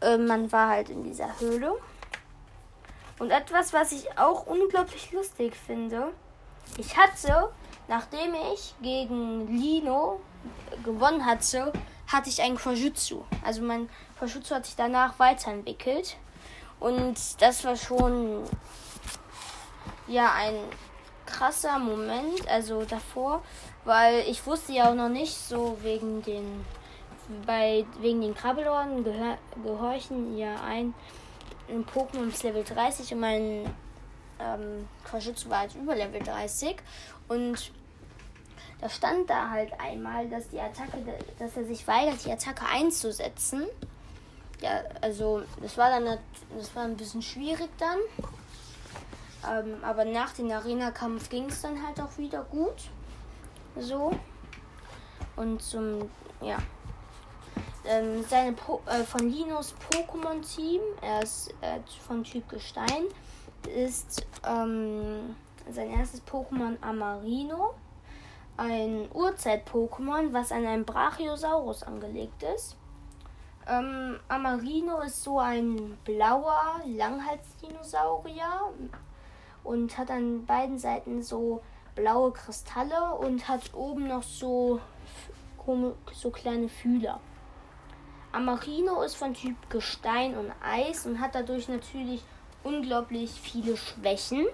äh, 0.00 0.16
man 0.16 0.50
war 0.52 0.70
halt 0.70 0.90
in 0.90 1.04
dieser 1.04 1.38
Höhle. 1.40 1.72
Und 3.18 3.30
etwas, 3.30 3.72
was 3.72 3.92
ich 3.92 4.18
auch 4.18 4.46
unglaublich 4.46 5.12
lustig 5.12 5.56
finde. 5.56 6.12
Ich 6.76 6.96
hatte, 6.96 7.50
nachdem 7.88 8.34
ich 8.52 8.74
gegen 8.80 9.48
Lino 9.48 10.20
gewonnen 10.84 11.24
hatte, 11.26 11.72
hatte 12.06 12.28
ich 12.30 12.40
einen 12.42 12.56
Kojutsu. 12.56 13.24
Also 13.44 13.62
mein 13.62 13.88
Kojutsu 14.18 14.54
hat 14.54 14.66
sich 14.66 14.76
danach 14.76 15.18
weiterentwickelt. 15.18 16.16
Und 16.80 17.16
das 17.40 17.64
war 17.64 17.76
schon 17.76 18.44
ja 20.08 20.32
ein 20.34 20.54
krasser 21.26 21.78
Moment, 21.78 22.48
also 22.48 22.84
davor, 22.84 23.42
weil 23.84 24.20
ich 24.28 24.44
wusste 24.46 24.72
ja 24.72 24.90
auch 24.90 24.94
noch 24.94 25.08
nicht 25.08 25.34
so 25.34 25.78
wegen 25.82 26.22
den 26.22 26.64
bei 27.46 27.84
wegen 28.00 28.22
den 28.22 28.34
Krabbelohren 28.34 29.04
gehör, 29.04 29.36
gehorchen 29.62 30.38
ja 30.38 30.54
ein, 30.64 30.94
ein 31.68 31.84
Pokémon 31.84 32.30
bis 32.30 32.42
Level 32.42 32.64
30 32.64 33.12
und 33.12 33.20
mein 33.20 33.74
ähm, 34.40 34.88
war 35.48 35.58
halt 35.60 35.74
über 35.74 35.94
Level 35.94 36.22
30 36.22 36.76
und 37.28 37.70
da 38.80 38.88
stand 38.88 39.28
da 39.28 39.50
halt 39.50 39.72
einmal, 39.80 40.28
dass 40.28 40.48
die 40.48 40.60
Attacke, 40.60 40.98
dass 41.38 41.56
er 41.56 41.64
sich 41.64 41.86
weigert, 41.86 42.24
die 42.24 42.30
Attacke 42.30 42.64
einzusetzen. 42.72 43.66
Ja, 44.60 44.82
also 45.00 45.42
das 45.60 45.76
war 45.76 45.90
dann 45.90 46.18
das 46.56 46.74
war 46.74 46.84
ein 46.84 46.96
bisschen 46.96 47.22
schwierig 47.22 47.68
dann. 47.78 47.98
Ähm, 49.46 49.76
aber 49.82 50.04
nach 50.04 50.32
dem 50.32 50.50
Arena-Kampf 50.50 51.28
ging 51.28 51.46
es 51.46 51.62
dann 51.62 51.86
halt 51.86 52.00
auch 52.00 52.16
wieder 52.18 52.42
gut. 52.44 52.90
So. 53.76 54.12
Und 55.36 55.62
zum, 55.62 56.10
ja. 56.40 56.58
Ähm, 57.84 58.24
seine 58.28 58.52
po 58.52 58.82
äh, 58.86 59.04
von 59.04 59.30
Linos 59.30 59.74
Pokémon-Team, 59.90 60.80
er 61.00 61.22
ist 61.22 61.54
äh, 61.60 61.78
von 62.06 62.24
Typ 62.24 62.48
Gestein, 62.48 63.04
ist 63.74 64.26
ähm, 64.46 65.36
sein 65.70 65.90
erstes 65.90 66.22
Pokémon 66.26 66.76
Amarino 66.82 67.74
ein 68.58 69.08
Urzeit-Pokémon, 69.14 70.32
was 70.32 70.52
an 70.52 70.66
einen 70.66 70.84
Brachiosaurus 70.84 71.84
angelegt 71.84 72.42
ist. 72.42 72.76
Ähm, 73.66 74.18
Amarino 74.28 75.00
ist 75.00 75.22
so 75.22 75.38
ein 75.38 75.96
blauer 76.04 76.80
Langhalsdinosaurier 76.84 78.72
und 79.68 79.98
hat 79.98 80.10
an 80.10 80.46
beiden 80.46 80.78
Seiten 80.78 81.22
so 81.22 81.62
blaue 81.94 82.32
Kristalle 82.32 83.14
und 83.16 83.48
hat 83.48 83.74
oben 83.74 84.08
noch 84.08 84.22
so, 84.22 84.80
so 86.14 86.30
kleine 86.30 86.70
Fühler. 86.70 87.20
Amarino 88.32 89.02
ist 89.02 89.16
von 89.16 89.34
Typ 89.34 89.56
Gestein 89.68 90.38
und 90.38 90.52
Eis 90.62 91.04
und 91.04 91.20
hat 91.20 91.34
dadurch 91.34 91.68
natürlich 91.68 92.22
unglaublich 92.64 93.30
viele 93.30 93.76
Schwächen. 93.76 94.46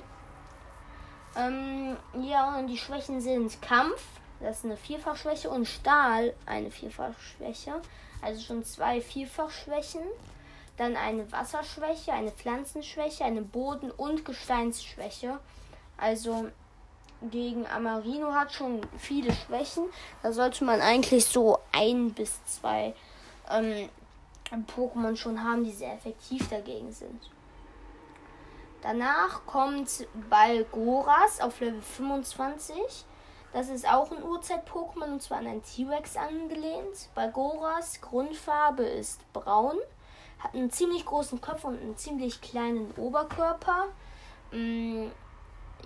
Ähm, 1.37 1.97
ja, 2.21 2.59
und 2.59 2.67
die 2.67 2.79
Schwächen 2.79 3.21
sind 3.21 3.63
Kampf, 3.63 4.05
das 4.41 4.59
ist 4.59 4.65
eine 4.65 4.77
Vierfachschwäche, 4.77 5.49
und 5.49 5.67
Stahl, 5.67 6.35
eine 6.45 6.71
Vierfachschwäche. 6.71 7.81
Also 8.21 8.41
schon 8.41 8.65
zwei 8.65 9.01
Vierfachschwächen. 9.01 10.03
Dann 10.77 10.97
eine 10.97 11.31
Wasserschwäche, 11.31 12.13
eine 12.13 12.33
Pflanzenschwäche, 12.33 13.25
eine 13.25 13.43
Boden- 13.43 13.93
und 13.93 14.25
Gesteinsschwäche. 14.25 15.39
Also 15.97 16.49
gegen 17.31 17.67
Amarino 17.67 18.33
hat 18.33 18.53
schon 18.53 18.81
viele 18.99 19.33
Schwächen. 19.33 19.85
Da 20.23 20.33
sollte 20.33 20.65
man 20.65 20.81
eigentlich 20.81 21.25
so 21.27 21.59
ein 21.73 22.13
bis 22.13 22.45
zwei 22.47 22.95
ähm, 23.51 23.89
Pokémon 24.77 25.17
schon 25.17 25.43
haben, 25.43 25.65
die 25.65 25.73
sehr 25.73 25.95
effektiv 25.95 26.49
dagegen 26.49 26.93
sind. 26.93 27.31
Danach 28.83 29.47
kommt 29.47 30.07
Balgoras 30.29 31.41
auf 31.41 31.61
Level 31.61 31.81
25. 31.81 32.77
Das 33.55 33.69
ist 33.69 33.89
auch 33.89 34.11
ein 34.11 34.23
Urzeit-Pokémon 34.23 35.13
und 35.13 35.23
zwar 35.23 35.39
an 35.39 35.47
ein 35.47 35.63
T-Rex 35.63 36.17
angelehnt. 36.17 37.09
Balgoras 37.15 38.01
Grundfarbe 38.01 38.83
ist 38.83 39.21
braun, 39.33 39.79
hat 40.45 40.55
einen 40.55 40.71
ziemlich 40.71 41.07
großen 41.07 41.41
Kopf 41.41 41.65
und 41.65 41.81
einen 41.81 41.97
ziemlich 41.97 42.41
kleinen 42.41 42.93
Oberkörper. 42.97 43.87
Mm, 44.53 45.07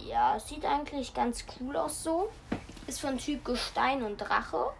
ja, 0.04 0.38
sieht 0.40 0.64
eigentlich 0.64 1.14
ganz 1.14 1.44
cool 1.60 1.76
aus 1.76 2.02
so. 2.02 2.28
Ist 2.86 3.00
von 3.00 3.18
Typ 3.18 3.44
Gestein 3.44 4.02
und 4.02 4.18
Drache. 4.18 4.72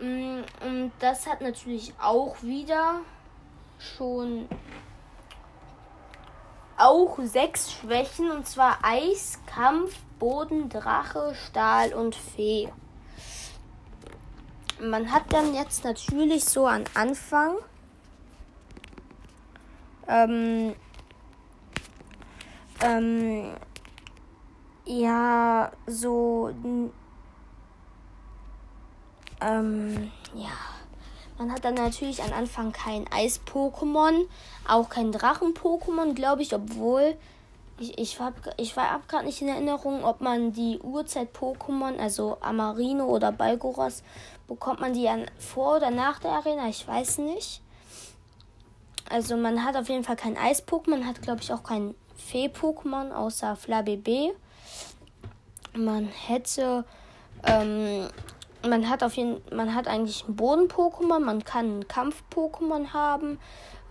Mm, 0.00 0.40
und 0.60 0.92
das 0.98 1.26
hat 1.26 1.40
natürlich 1.40 1.94
auch 2.00 2.42
wieder 2.42 3.00
schon 3.78 4.48
auch 6.76 7.18
sechs 7.22 7.72
Schwächen 7.72 8.32
und 8.32 8.48
zwar 8.48 8.78
Eis, 8.82 9.38
Kampf, 9.46 9.96
Boden, 10.18 10.68
Drache, 10.68 11.34
Stahl 11.34 11.94
und 11.94 12.16
Fee. 12.16 12.68
Man 14.80 15.12
hat 15.12 15.32
dann 15.32 15.54
jetzt 15.54 15.84
natürlich 15.84 16.44
so 16.44 16.66
an 16.66 16.82
Anfang 16.94 17.54
ähm, 20.12 20.74
ähm, 22.80 23.54
ja 24.84 25.72
so 25.86 26.50
ähm, 29.40 30.12
ja 30.34 30.50
man 31.38 31.50
hat 31.50 31.64
dann 31.64 31.74
natürlich 31.74 32.22
am 32.22 32.32
Anfang 32.32 32.70
kein 32.70 33.04
Eis-Pokémon, 33.10 34.26
auch 34.68 34.88
kein 34.88 35.10
Drachen-Pokémon, 35.10 36.14
glaube 36.14 36.42
ich, 36.42 36.54
obwohl 36.54 37.16
ich, 37.80 37.98
ich, 37.98 38.20
hab, 38.20 38.34
ich 38.58 38.76
war 38.76 39.00
gerade 39.08 39.26
nicht 39.26 39.42
in 39.42 39.48
Erinnerung, 39.48 40.04
ob 40.04 40.20
man 40.20 40.52
die 40.52 40.78
Urzeit-Pokémon, 40.78 41.98
also 41.98 42.36
Amarino 42.40 43.06
oder 43.06 43.32
Balgoras, 43.32 44.04
bekommt 44.46 44.80
man 44.80 44.92
die 44.92 45.08
an, 45.08 45.26
vor 45.38 45.78
oder 45.78 45.90
nach 45.90 46.20
der 46.20 46.32
Arena? 46.32 46.68
Ich 46.68 46.86
weiß 46.86 47.18
nicht. 47.18 47.60
Also 49.08 49.36
man 49.36 49.64
hat 49.64 49.76
auf 49.76 49.88
jeden 49.88 50.04
Fall 50.04 50.16
kein 50.16 50.36
Eis-Pokémon, 50.36 51.04
hat 51.04 51.22
glaube 51.22 51.40
ich 51.42 51.52
auch 51.52 51.62
kein 51.62 51.94
Fee-Pokémon 52.16 53.12
außer 53.12 53.56
Flabébé. 53.56 54.30
Man 55.74 56.06
hätte, 56.06 56.84
ähm, 57.44 58.08
man 58.66 58.88
hat 58.88 59.02
auf 59.02 59.14
jeden, 59.14 59.40
man 59.54 59.74
hat 59.74 59.88
eigentlich 59.88 60.26
ein 60.28 60.36
Boden-Pokémon, 60.36 61.20
man 61.20 61.44
kann 61.44 61.80
ein 61.80 61.88
Kampf-Pokémon 61.88 62.92
haben. 62.92 63.38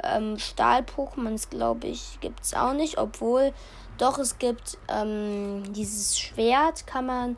Ähm, 0.03 0.39
Stahl-Pokémon, 0.39 1.49
glaube 1.49 1.87
ich, 1.87 2.19
gibt 2.21 2.41
es 2.41 2.53
auch 2.53 2.73
nicht, 2.73 2.97
obwohl 2.97 3.53
doch 3.97 4.17
es 4.17 4.39
gibt 4.39 4.77
ähm, 4.87 5.63
dieses 5.73 6.17
Schwert, 6.17 6.87
kann 6.87 7.05
man 7.05 7.37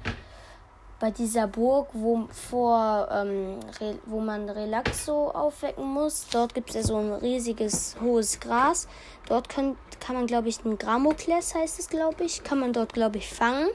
bei 1.04 1.12
dieser 1.12 1.48
Burg, 1.48 1.90
wo, 1.92 2.30
vor, 2.32 3.10
ähm, 3.12 3.60
wo 4.06 4.22
man 4.22 4.50
Relaxo 4.50 5.32
aufwecken 5.32 5.84
muss. 5.84 6.28
Dort 6.32 6.54
gibt 6.54 6.70
es 6.70 6.76
ja 6.76 6.84
so 6.84 6.96
ein 6.96 7.12
riesiges 7.12 7.98
hohes 8.00 8.40
Gras. 8.40 8.88
Dort 9.28 9.50
kann, 9.50 9.76
kann 10.00 10.16
man, 10.16 10.28
glaube 10.28 10.48
ich, 10.48 10.64
ein 10.64 10.78
Gramokles 10.78 11.56
heißt 11.56 11.78
es, 11.78 11.90
glaube 11.90 12.24
ich, 12.24 12.46
kann 12.46 12.58
man 12.58 12.72
dort, 12.72 12.94
glaube 12.94 13.18
ich, 13.18 13.28
fangen. 13.28 13.68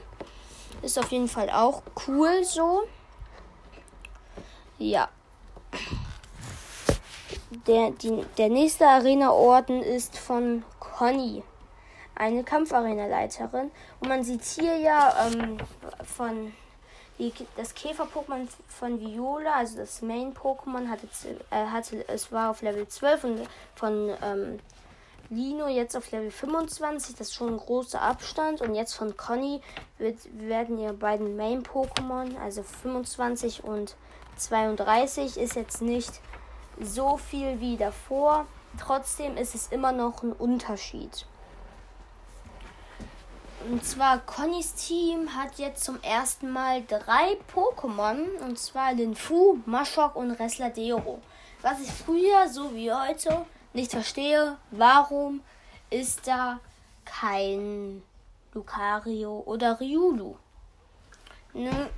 Ist 0.81 0.97
auf 0.97 1.11
jeden 1.11 1.27
Fall 1.27 1.51
auch 1.51 1.83
cool 2.07 2.43
so. 2.43 2.81
Ja. 4.79 5.07
Der, 7.67 7.91
die, 7.91 8.25
der 8.39 8.49
nächste 8.49 8.87
Arena-Orden 8.87 9.83
ist 9.83 10.17
von 10.17 10.63
Conny, 10.79 11.43
eine 12.15 12.43
Kampfarena-Leiterin. 12.43 13.69
Und 13.99 14.07
man 14.09 14.23
sieht 14.23 14.43
hier 14.45 14.79
ja 14.79 15.27
ähm, 15.27 15.59
von 16.03 16.53
die, 17.19 17.33
das 17.57 17.75
Käfer-Pokémon 17.75 18.47
von 18.67 18.99
Viola, 18.99 19.53
also 19.55 19.77
das 19.77 20.01
Main-Pokémon, 20.01 20.87
hatte, 20.89 21.07
äh, 21.51 21.65
hatte, 21.65 22.07
es 22.07 22.31
war 22.31 22.49
auf 22.49 22.61
Level 22.61 22.87
12 22.87 23.23
und 23.25 23.47
von 23.75 24.11
ähm, 24.23 24.59
Lino 25.29 25.67
jetzt 25.67 25.95
auf 25.95 26.09
Level 26.11 26.31
25. 26.31 27.15
Das 27.15 27.27
ist 27.27 27.33
schon 27.33 27.53
ein 27.53 27.57
großer 27.57 28.01
Abstand. 28.01 28.61
Und 28.61 28.73
jetzt 28.73 28.93
von 28.95 29.15
Conny 29.15 29.61
wird, 29.97 30.17
werden 30.33 30.79
ihre 30.79 30.93
beiden 30.93 31.35
Main-Pokémon, 31.35 32.39
also 32.39 32.63
25 32.63 33.63
und 33.63 33.95
32, 34.37 35.37
ist 35.37 35.55
jetzt 35.55 35.81
nicht 35.81 36.21
so 36.81 37.17
viel 37.17 37.59
wie 37.59 37.77
davor. 37.77 38.45
Trotzdem 38.79 39.37
ist 39.37 39.55
es 39.55 39.67
immer 39.67 39.91
noch 39.91 40.23
ein 40.23 40.31
Unterschied. 40.31 41.25
Und 43.67 43.85
zwar 43.85 44.19
Connys 44.19 44.73
Team 44.73 45.35
hat 45.35 45.57
jetzt 45.57 45.83
zum 45.83 46.01
ersten 46.01 46.49
Mal 46.49 46.83
drei 46.85 47.37
Pokémon. 47.53 48.25
Und 48.41 48.57
zwar 48.57 48.93
Linfu, 48.93 49.59
Maschok 49.65 50.15
und 50.15 50.31
Resladero. 50.31 51.21
Was 51.61 51.81
ich 51.81 51.91
früher, 51.91 52.47
so 52.47 52.73
wie 52.73 52.91
heute, 52.91 53.45
nicht 53.73 53.91
verstehe, 53.91 54.57
warum 54.71 55.41
ist 55.89 56.25
da 56.25 56.59
kein 57.03 58.01
Lucario 58.53 59.43
oder 59.45 59.79
Riulu? 59.79 60.35
Ne? 61.53 61.89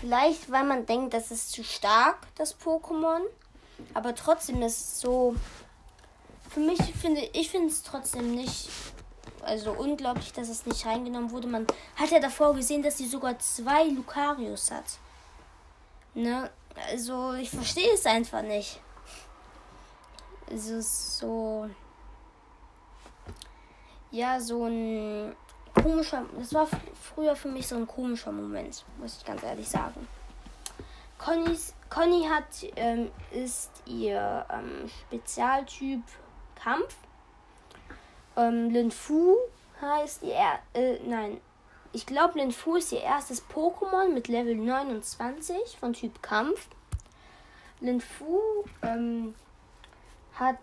Vielleicht, 0.00 0.50
weil 0.50 0.64
man 0.64 0.84
denkt, 0.84 1.14
das 1.14 1.30
ist 1.30 1.52
zu 1.52 1.64
stark, 1.64 2.18
das 2.36 2.58
Pokémon. 2.60 3.20
Aber 3.94 4.14
trotzdem 4.14 4.60
ist 4.62 4.80
es 4.80 5.00
so. 5.00 5.34
Für 6.50 6.60
mich 6.60 6.78
finde 6.94 7.22
ich 7.32 7.54
es 7.54 7.82
trotzdem 7.82 8.34
nicht 8.34 8.68
also 9.42 9.72
unglaublich, 9.72 10.32
dass 10.32 10.48
es 10.48 10.66
nicht 10.66 10.84
reingenommen 10.86 11.30
wurde. 11.30 11.48
Man 11.48 11.66
hat 11.96 12.10
ja 12.10 12.20
davor 12.20 12.54
gesehen, 12.54 12.82
dass 12.82 12.98
sie 12.98 13.06
sogar 13.06 13.38
zwei 13.38 13.88
Lucarius 13.88 14.70
hat. 14.70 14.98
Ne? 16.14 16.50
Also 16.90 17.34
ich 17.34 17.50
verstehe 17.50 17.92
es 17.92 18.06
einfach 18.06 18.42
nicht. 18.42 18.80
Es 20.50 20.68
ist 20.68 21.18
so. 21.18 21.68
Ja, 24.10 24.40
so 24.40 24.64
ein 24.64 25.36
komischer. 25.74 26.24
Das 26.38 26.54
war 26.54 26.66
früher 27.00 27.36
für 27.36 27.48
mich 27.48 27.66
so 27.66 27.76
ein 27.76 27.86
komischer 27.86 28.32
Moment, 28.32 28.84
muss 28.98 29.18
ich 29.18 29.24
ganz 29.24 29.42
ehrlich 29.42 29.68
sagen. 29.68 30.08
Connys, 31.18 31.74
Conny 31.90 32.26
hat, 32.28 32.44
ähm, 32.76 33.10
ist 33.32 33.70
ihr 33.86 34.46
ähm, 34.50 34.88
Spezialtyp 34.88 36.02
Kampf. 36.54 36.96
Ähm, 38.38 38.70
Lin 38.70 38.92
Fu 38.92 39.36
heißt 39.82 40.22
ihr. 40.22 40.58
Äh, 40.72 41.00
nein. 41.04 41.40
Ich 41.92 42.06
glaube, 42.06 42.38
Lin 42.38 42.52
Fu 42.52 42.76
ist 42.76 42.92
ihr 42.92 43.02
erstes 43.02 43.44
Pokémon 43.48 44.12
mit 44.12 44.28
Level 44.28 44.54
29 44.54 45.76
von 45.78 45.92
Typ 45.92 46.22
Kampf. 46.22 46.68
Lin 47.80 48.00
Fu 48.00 48.40
ähm, 48.82 49.34
hat 50.34 50.58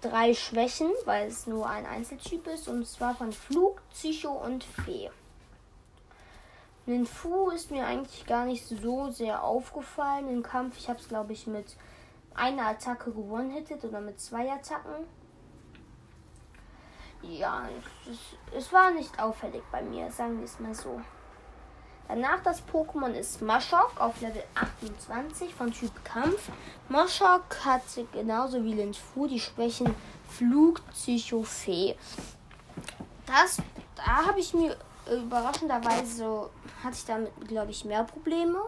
drei 0.00 0.34
Schwächen, 0.34 0.90
weil 1.04 1.28
es 1.28 1.46
nur 1.46 1.68
ein 1.68 1.86
Einzeltyp 1.86 2.48
ist, 2.48 2.66
und 2.66 2.84
zwar 2.86 3.14
von 3.14 3.32
Flug, 3.32 3.80
Psycho 3.90 4.32
und 4.32 4.64
Fee. 4.64 5.10
Fu 7.06 7.50
ist 7.50 7.70
mir 7.70 7.86
eigentlich 7.86 8.26
gar 8.26 8.44
nicht 8.44 8.66
so 8.66 9.10
sehr 9.10 9.44
aufgefallen 9.44 10.28
im 10.28 10.42
Kampf. 10.42 10.76
Ich 10.78 10.88
habe 10.88 10.98
es, 10.98 11.08
glaube 11.08 11.32
ich, 11.32 11.46
mit 11.46 11.76
einer 12.34 12.66
Attacke 12.66 13.12
gewonnen 13.12 13.50
hittet 13.50 13.84
oder 13.84 14.00
mit 14.00 14.20
zwei 14.20 14.50
Attacken 14.50 15.06
ja, 17.28 17.68
es, 18.10 18.18
es, 18.56 18.72
war 18.72 18.90
nicht 18.90 19.18
auffällig 19.18 19.62
bei 19.70 19.82
mir, 19.82 20.10
sagen 20.10 20.38
wir 20.38 20.44
es 20.44 20.58
mal 20.60 20.74
so. 20.74 21.00
Danach 22.08 22.42
das 22.42 22.62
Pokémon 22.66 23.12
ist 23.12 23.40
Moshok 23.40 23.92
auf 23.98 24.20
Level 24.20 24.44
28 24.54 25.54
von 25.54 25.72
Typ 25.72 26.04
Kampf. 26.04 26.50
Moshok 26.88 27.64
hat 27.64 27.82
genauso 28.12 28.62
wie 28.62 28.74
Linfu 28.74 29.26
die 29.26 29.40
Schwächen 29.40 29.94
Flug, 30.28 30.82
Psycho, 30.90 31.42
Fee. 31.42 31.96
Das, 33.26 33.56
da 33.96 34.26
habe 34.26 34.40
ich 34.40 34.52
mir 34.52 34.76
überraschenderweise, 35.10 36.50
hatte 36.82 36.94
ich 36.94 37.04
damit, 37.06 37.48
glaube 37.48 37.70
ich, 37.70 37.84
mehr 37.84 38.04
Probleme. 38.04 38.58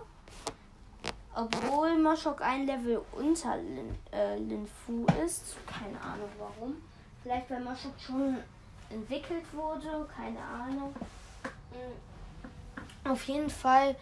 Obwohl 1.35 1.99
Moshok 1.99 2.41
ein 2.41 2.67
Level 2.67 3.03
unter 3.13 3.59
Lin, 3.59 3.95
äh, 4.11 4.39
Linfu 4.39 5.05
ist. 5.23 5.57
Keine 5.67 6.01
Ahnung 6.01 6.31
warum. 6.39 6.77
Vielleicht 7.27 7.51
weil 7.51 7.61
Moschuk 7.61 7.93
schon 7.99 8.39
entwickelt 8.89 9.53
wurde, 9.53 10.09
keine 10.15 10.39
Ahnung. 10.41 10.95
Mm. 11.73 13.09
Auf 13.09 13.25
jeden 13.25 13.51
Fall 13.51 13.97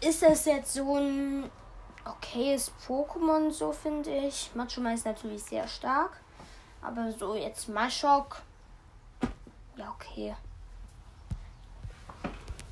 ist 0.00 0.22
das 0.22 0.44
jetzt 0.44 0.74
so 0.74 0.94
ein 0.94 1.50
okayes 2.04 2.70
Pokémon, 2.86 3.50
so 3.50 3.72
finde 3.72 4.10
ich. 4.10 4.52
Machoma 4.54 4.92
ist 4.92 5.06
natürlich 5.06 5.42
sehr 5.42 5.66
stark. 5.66 6.20
Aber 6.82 7.10
so 7.10 7.34
jetzt 7.34 7.68
Maschok. 7.68 8.42
Ja, 9.76 9.92
okay. 9.96 10.36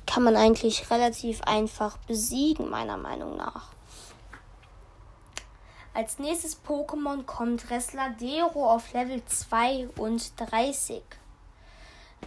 Kann 0.05 0.23
man 0.23 0.37
eigentlich 0.37 0.89
relativ 0.89 1.41
einfach 1.41 1.97
besiegen, 2.07 2.69
meiner 2.69 2.95
Meinung 2.95 3.35
nach. 3.35 3.73
Als 5.95 6.17
nächstes 6.17 6.59
Pokémon 6.65 7.23
kommt 7.23 7.69
Resladero 7.69 8.71
auf 8.71 8.93
Level 8.93 9.23
32. 9.23 11.03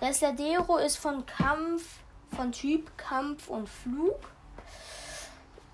Resladero 0.00 0.76
ist 0.76 0.98
von 0.98 1.26
Kampf, 1.26 1.82
von 2.36 2.52
Typ 2.52 2.96
Kampf 2.96 3.48
und 3.48 3.68
Flug. 3.68 4.20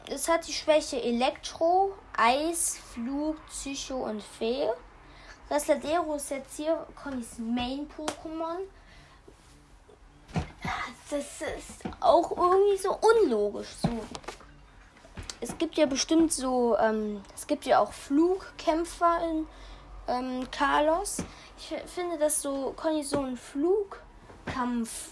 Es 0.08 0.26
hat 0.26 0.46
die 0.48 0.54
Schwäche 0.54 1.02
Elektro, 1.02 1.92
Eis, 2.16 2.78
Flug, 2.94 3.36
Psycho 3.48 4.08
und 4.08 4.22
Fee. 4.22 4.68
Resladero 5.50 6.14
ist 6.14 6.30
jetzt 6.30 6.56
hier 6.56 6.86
Connys 6.94 7.38
Main-Pokémon. 7.38 8.60
Das 11.10 11.42
ist 11.42 11.82
auch 12.00 12.30
irgendwie 12.30 12.78
so 12.78 12.98
unlogisch. 12.98 13.68
So 13.82 13.90
es 15.42 15.58
gibt 15.58 15.76
ja 15.76 15.86
bestimmt 15.86 16.32
so, 16.32 16.76
ähm, 16.78 17.20
es 17.34 17.46
gibt 17.46 17.66
ja 17.66 17.80
auch 17.80 17.92
Flugkämpfer 17.92 19.18
in 19.28 19.46
ähm, 20.06 20.50
Carlos. 20.52 21.18
Ich 21.58 21.74
finde, 21.90 22.16
dass 22.16 22.40
so 22.40 22.72
Conny 22.76 23.02
so 23.02 23.20
ein 23.20 23.36
Flugkampf 23.36 25.10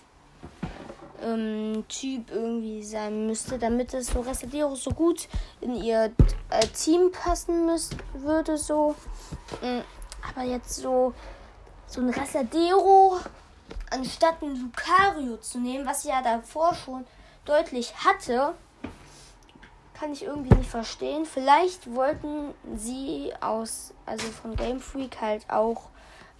ähm, 1.21 1.85
Typ 1.89 2.31
irgendwie 2.31 2.83
sein 2.85 3.27
müsste, 3.27 3.59
damit 3.59 3.93
es 3.93 4.07
so 4.07 4.21
Resetero 4.21 4.75
so 4.77 4.93
gut 4.93 5.29
in 5.61 5.75
ihr 5.75 6.13
äh, 6.51 6.67
Team 6.69 7.11
passen 7.11 7.67
müsste, 7.67 7.97
würde 8.15 8.57
so. 8.57 8.95
Ähm, 9.63 9.83
aber 10.23 10.47
jetzt 10.47 10.77
so 10.77 11.13
so 11.87 12.01
ein 12.01 12.11
Resadero 12.11 13.19
anstatt 13.91 14.43
ein 14.43 14.55
Lucario 14.55 15.39
zu 15.39 15.59
nehmen, 15.59 15.85
was 15.85 16.03
sie 16.03 16.11
ja 16.11 16.23
davor 16.23 16.73
schon 16.75 17.05
deutlich 17.45 17.93
hatte, 18.05 18.55
kann 20.01 20.13
ich 20.15 20.25
irgendwie 20.25 20.55
nicht 20.55 20.71
verstehen. 20.71 21.27
Vielleicht 21.27 21.95
wollten 21.95 22.55
sie 22.75 23.33
aus, 23.43 23.93
also 24.07 24.27
von 24.29 24.57
Game 24.57 24.81
Freak 24.81 25.21
halt 25.21 25.45
auch 25.51 25.91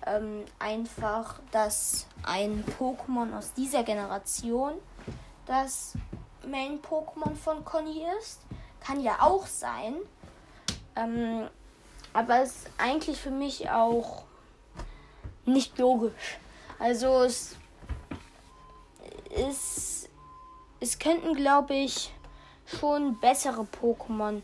ähm, 0.07 0.47
einfach, 0.59 1.41
dass 1.51 2.07
ein 2.23 2.65
Pokémon 2.79 3.37
aus 3.37 3.53
dieser 3.53 3.83
Generation 3.83 4.73
das 5.45 5.93
Main-Pokémon 6.47 7.35
von 7.35 7.63
Conny 7.67 8.07
ist. 8.19 8.41
Kann 8.81 9.03
ja 9.03 9.19
auch 9.21 9.47
sein. 9.47 9.97
Ähm, 10.97 11.47
aber 12.15 12.41
es 12.41 12.57
ist 12.57 12.71
eigentlich 12.79 13.21
für 13.21 13.31
mich 13.31 13.69
auch 13.69 14.23
nicht 15.45 15.77
logisch. 15.79 16.39
Also 16.79 17.25
es 17.25 17.57
ist. 19.29 20.09
Es 20.83 20.99
könnten, 20.99 21.35
glaube 21.35 21.75
ich, 21.75 22.11
schon 22.79 23.19
bessere 23.21 23.67
Pokémon 23.81 24.43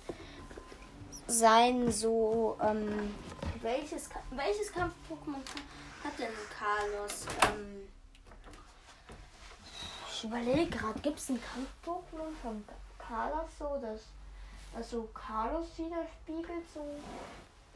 sein. 1.26 1.90
So, 1.90 2.56
ähm, 2.62 3.14
welches, 3.62 4.08
welches 4.30 4.72
Kampf-Pokémon 4.72 5.42
hat 6.04 6.18
denn 6.18 6.32
Carlos? 6.58 7.26
Ähm, 7.42 7.88
ich 10.10 10.24
überlege 10.24 10.66
gerade, 10.66 10.98
gibt 11.00 11.18
es 11.18 11.28
ein 11.28 11.40
Kampf-Pokémon 11.40 12.32
von 12.42 12.64
Carlos 12.98 13.50
so, 13.58 13.78
dass 13.80 14.00
also 14.74 15.08
Carlos 15.14 15.66
widerspiegelt 15.76 16.64
so? 16.74 16.84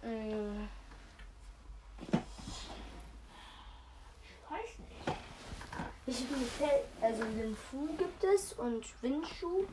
Ähm, 0.03 0.69
ich 4.23 4.51
weiß 4.51 4.79
nicht. 4.79 5.19
Ich, 6.07 6.25
also 7.03 7.23
Linfu 7.23 7.87
gibt 7.97 8.25
es 8.25 8.53
und 8.55 8.85
Windschuh 9.03 9.67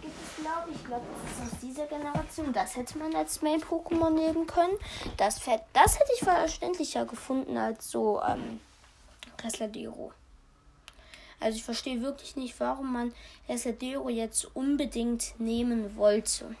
gibt 0.00 0.14
es, 0.22 0.42
glaube 0.42 0.70
ich. 0.72 0.84
Glaube, 0.84 1.04
das 1.22 1.46
ist 1.46 1.52
aus 1.52 1.60
dieser 1.60 1.86
Generation. 1.86 2.52
Das 2.52 2.76
hätte 2.76 2.98
man 2.98 3.14
als 3.14 3.42
Mail-Pokémon 3.42 4.10
nehmen 4.10 4.46
können. 4.46 4.76
Das, 5.16 5.40
das 5.72 5.98
hätte 5.98 6.12
ich 6.14 6.20
verständlicher 6.20 7.04
gefunden 7.04 7.56
als 7.56 7.90
so 7.90 8.20
ähm, 8.22 8.60
Resladero. 9.42 10.12
Also 11.40 11.56
ich 11.56 11.64
verstehe 11.64 12.02
wirklich 12.02 12.36
nicht, 12.36 12.58
warum 12.58 12.92
man 12.92 13.14
Resladero 13.48 14.08
jetzt 14.08 14.44
unbedingt 14.56 15.38
nehmen 15.38 15.96
wollte. 15.96 16.56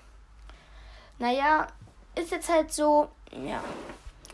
Naja, 1.18 1.66
ist 2.14 2.30
jetzt 2.30 2.48
halt 2.48 2.72
so, 2.72 3.08
ja. 3.32 3.62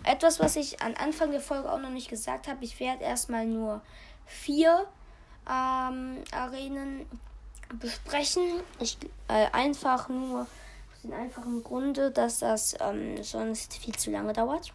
Etwas, 0.06 0.38
was 0.38 0.56
ich 0.56 0.82
an 0.82 0.94
Anfang 0.96 1.30
der 1.30 1.40
Folge 1.40 1.72
auch 1.72 1.78
noch 1.78 1.88
nicht 1.88 2.10
gesagt 2.10 2.46
habe. 2.46 2.62
Ich 2.62 2.78
werde 2.78 3.04
erstmal 3.04 3.46
nur 3.46 3.80
vier 4.26 4.86
ähm, 5.48 6.22
Arenen 6.30 7.06
besprechen. 7.78 8.42
Ich 8.80 8.98
äh, 9.28 9.46
einfach 9.52 10.08
nur 10.08 10.42
aus 10.42 11.02
dem 11.02 11.12
einfachen 11.12 11.62
Grunde, 11.62 12.10
dass 12.10 12.40
das 12.40 12.74
ähm, 12.80 13.22
sonst 13.22 13.74
viel 13.74 13.94
zu 13.94 14.10
lange 14.10 14.32
dauert. 14.32 14.72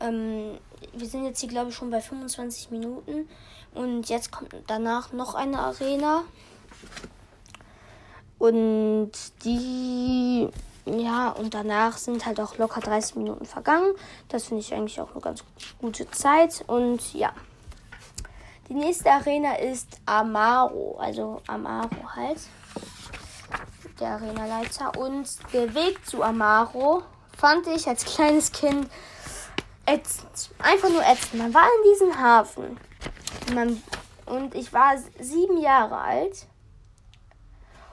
Ähm, 0.00 0.58
wir 0.92 1.06
sind 1.06 1.24
jetzt 1.24 1.40
hier, 1.40 1.48
glaube 1.48 1.70
ich, 1.70 1.76
schon 1.76 1.90
bei 1.90 2.00
25 2.00 2.70
Minuten. 2.70 3.28
Und 3.74 4.08
jetzt 4.08 4.32
kommt 4.32 4.54
danach 4.66 5.12
noch 5.12 5.34
eine 5.34 5.58
Arena. 5.58 6.24
Und 8.38 9.12
die, 9.44 10.48
ja, 10.84 11.30
und 11.30 11.54
danach 11.54 11.96
sind 11.96 12.26
halt 12.26 12.40
auch 12.40 12.58
locker 12.58 12.80
30 12.80 13.16
Minuten 13.16 13.44
vergangen. 13.46 13.94
Das 14.28 14.44
finde 14.44 14.62
ich 14.62 14.74
eigentlich 14.74 15.00
auch 15.00 15.12
eine 15.12 15.20
ganz 15.20 15.44
gute 15.80 16.10
Zeit. 16.10 16.64
Und 16.66 17.14
ja. 17.14 17.32
Die 18.68 18.74
nächste 18.74 19.10
Arena 19.10 19.56
ist 19.56 20.00
Amaro, 20.06 20.96
also 20.98 21.42
Amaro 21.46 22.14
halt. 22.14 22.40
Der 23.98 24.12
Arenaleiter. 24.12 24.96
Und 24.96 25.28
der 25.52 25.74
Weg 25.74 26.06
zu 26.06 26.22
Amaro 26.22 27.02
fand 27.36 27.66
ich 27.66 27.86
als 27.88 28.04
kleines 28.04 28.52
Kind 28.52 28.88
ätzend. 29.84 30.50
Einfach 30.58 30.88
nur 30.88 31.02
ätzend. 31.02 31.34
Man 31.34 31.52
war 31.52 31.64
in 31.64 31.92
diesem 31.92 32.18
Hafen. 32.18 32.80
Man, 33.54 33.82
und 34.26 34.54
ich 34.54 34.72
war 34.72 34.96
sieben 35.20 35.60
Jahre 35.60 35.98
alt. 35.98 36.46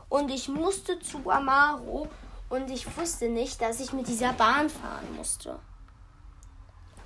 Und 0.07 0.29
ich 0.29 0.47
musste 0.47 0.99
zu 0.99 1.29
Amaro. 1.29 2.07
Und 2.49 2.69
ich 2.69 2.97
wusste 2.97 3.29
nicht, 3.29 3.61
dass 3.61 3.79
ich 3.79 3.91
mit 3.93 4.07
dieser 4.07 4.33
Bahn 4.33 4.69
fahren 4.69 5.15
musste 5.15 5.59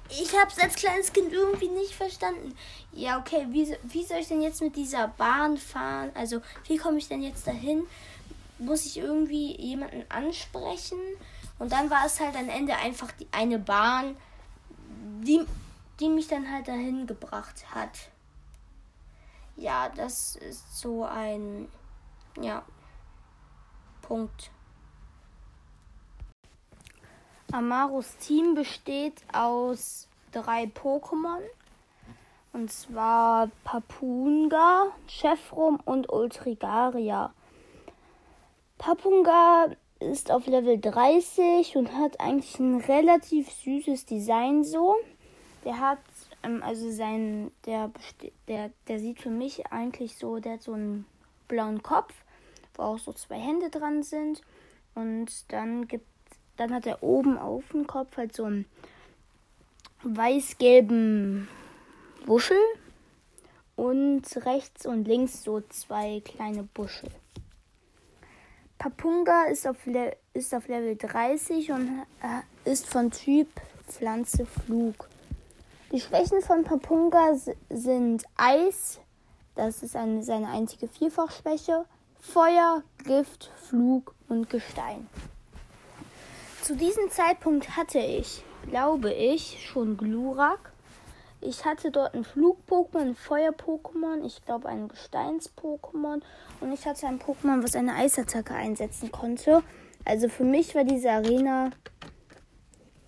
ich 0.09 0.37
habe 0.37 0.49
es 0.49 0.59
als 0.59 0.75
kleines 0.75 1.13
Kind 1.13 1.31
irgendwie 1.31 1.69
nicht 1.69 1.93
verstanden. 1.93 2.55
Ja, 2.91 3.19
okay, 3.19 3.47
wie, 3.49 3.75
wie 3.83 4.03
soll 4.03 4.17
ich 4.17 4.27
denn 4.27 4.41
jetzt 4.41 4.61
mit 4.61 4.75
dieser 4.75 5.07
Bahn 5.07 5.57
fahren? 5.57 6.11
Also, 6.13 6.41
wie 6.67 6.77
komme 6.77 6.97
ich 6.97 7.07
denn 7.07 7.21
jetzt 7.21 7.47
dahin? 7.47 7.83
Muss 8.59 8.85
ich 8.85 8.97
irgendwie 8.97 9.59
jemanden 9.59 10.05
ansprechen? 10.09 10.99
Und 11.59 11.71
dann 11.71 11.89
war 11.89 12.05
es 12.05 12.19
halt 12.19 12.35
am 12.35 12.49
Ende 12.49 12.75
einfach 12.75 13.11
die, 13.13 13.27
eine 13.31 13.59
Bahn, 13.59 14.15
die, 15.21 15.45
die 15.99 16.09
mich 16.09 16.27
dann 16.27 16.51
halt 16.51 16.67
dahin 16.67 17.07
gebracht 17.07 17.73
hat. 17.73 18.09
Ja, 19.55 19.89
das 19.89 20.35
ist 20.35 20.79
so 20.79 21.05
ein, 21.05 21.69
ja, 22.39 22.63
Punkt. 24.01 24.51
Amaros 27.53 28.17
Team 28.17 28.55
besteht 28.55 29.21
aus 29.31 30.07
drei 30.31 30.63
Pokémon. 30.63 31.39
Und 32.51 32.71
zwar 32.71 33.51
Papunga, 33.63 34.87
Chefrum 35.05 35.79
und 35.85 36.11
Ultrigaria. 36.11 37.31
Papunga 38.79 39.67
ist 39.99 40.31
auf 40.31 40.47
Level 40.47 40.79
30 40.79 41.77
und 41.77 41.93
hat 41.93 42.19
eigentlich 42.19 42.57
ein 42.57 42.81
relativ 42.81 43.51
süßes 43.51 44.07
Design 44.07 44.63
so. 44.63 44.95
Der 45.63 45.79
hat, 45.79 45.99
ähm, 46.41 46.63
also 46.63 46.89
sein, 46.89 47.51
der, 47.67 47.91
der, 48.47 48.71
der 48.87 48.99
sieht 48.99 49.21
für 49.21 49.29
mich 49.29 49.67
eigentlich 49.67 50.17
so, 50.17 50.39
der 50.39 50.53
hat 50.53 50.63
so 50.63 50.73
einen 50.73 51.05
blauen 51.47 51.83
Kopf, 51.83 52.15
wo 52.73 52.81
auch 52.81 52.97
so 52.97 53.13
zwei 53.13 53.37
Hände 53.37 53.69
dran 53.69 54.01
sind. 54.01 54.41
Und 54.95 55.51
dann 55.51 55.87
gibt 55.87 56.12
dann 56.57 56.73
hat 56.73 56.85
er 56.85 57.03
oben 57.03 57.37
auf 57.37 57.63
dem 57.71 57.87
Kopf 57.87 58.17
halt 58.17 58.35
so 58.35 58.45
einen 58.45 58.65
weiß-gelben 60.03 61.47
Buschel 62.25 62.57
und 63.75 64.23
rechts 64.45 64.85
und 64.85 65.07
links 65.07 65.43
so 65.43 65.61
zwei 65.61 66.21
kleine 66.23 66.63
Buschel. 66.63 67.09
Papunga 68.77 69.45
ist 69.45 69.65
auf, 69.65 69.85
Le 69.85 70.17
ist 70.33 70.53
auf 70.53 70.67
Level 70.67 70.97
30 70.97 71.71
und 71.71 72.05
äh, 72.21 72.69
ist 72.69 72.87
von 72.87 73.11
Typ 73.11 73.47
Pflanze 73.87 74.45
Flug. 74.45 75.07
Die 75.91 76.01
Schwächen 76.01 76.41
von 76.41 76.63
Papunga 76.63 77.37
sind 77.69 78.25
Eis, 78.35 78.99
das 79.55 79.83
ist 79.83 79.95
eine, 79.95 80.23
seine 80.23 80.49
einzige 80.49 80.87
Vierfachschwäche, 80.87 81.85
Feuer, 82.19 82.83
Gift, 83.03 83.51
Flug 83.69 84.15
und 84.27 84.49
Gestein. 84.49 85.07
Zu 86.63 86.77
diesem 86.77 87.09
Zeitpunkt 87.09 87.75
hatte 87.75 87.99
ich, 87.99 88.41
glaube 88.69 89.11
ich, 89.11 89.67
schon 89.67 89.97
Glurak. 89.97 90.71
Ich 91.41 91.65
hatte 91.65 91.91
dort 91.91 92.15
ein 92.15 92.23
Flug-Pokémon, 92.23 92.99
ein 92.99 93.15
Feuer-Pokémon, 93.15 94.23
ich 94.25 94.45
glaube 94.45 94.69
ein 94.69 94.87
Gesteins-Pokémon 94.87 96.21
und 96.61 96.71
ich 96.71 96.85
hatte 96.85 97.07
ein 97.07 97.19
Pokémon, 97.19 97.61
was 97.61 97.75
eine 97.75 97.95
Eisattacke 97.95 98.53
einsetzen 98.53 99.11
konnte. 99.11 99.61
Also 100.05 100.29
für 100.29 100.45
mich 100.45 100.73
war 100.73 100.85
diese 100.85 101.11
Arena 101.11 101.71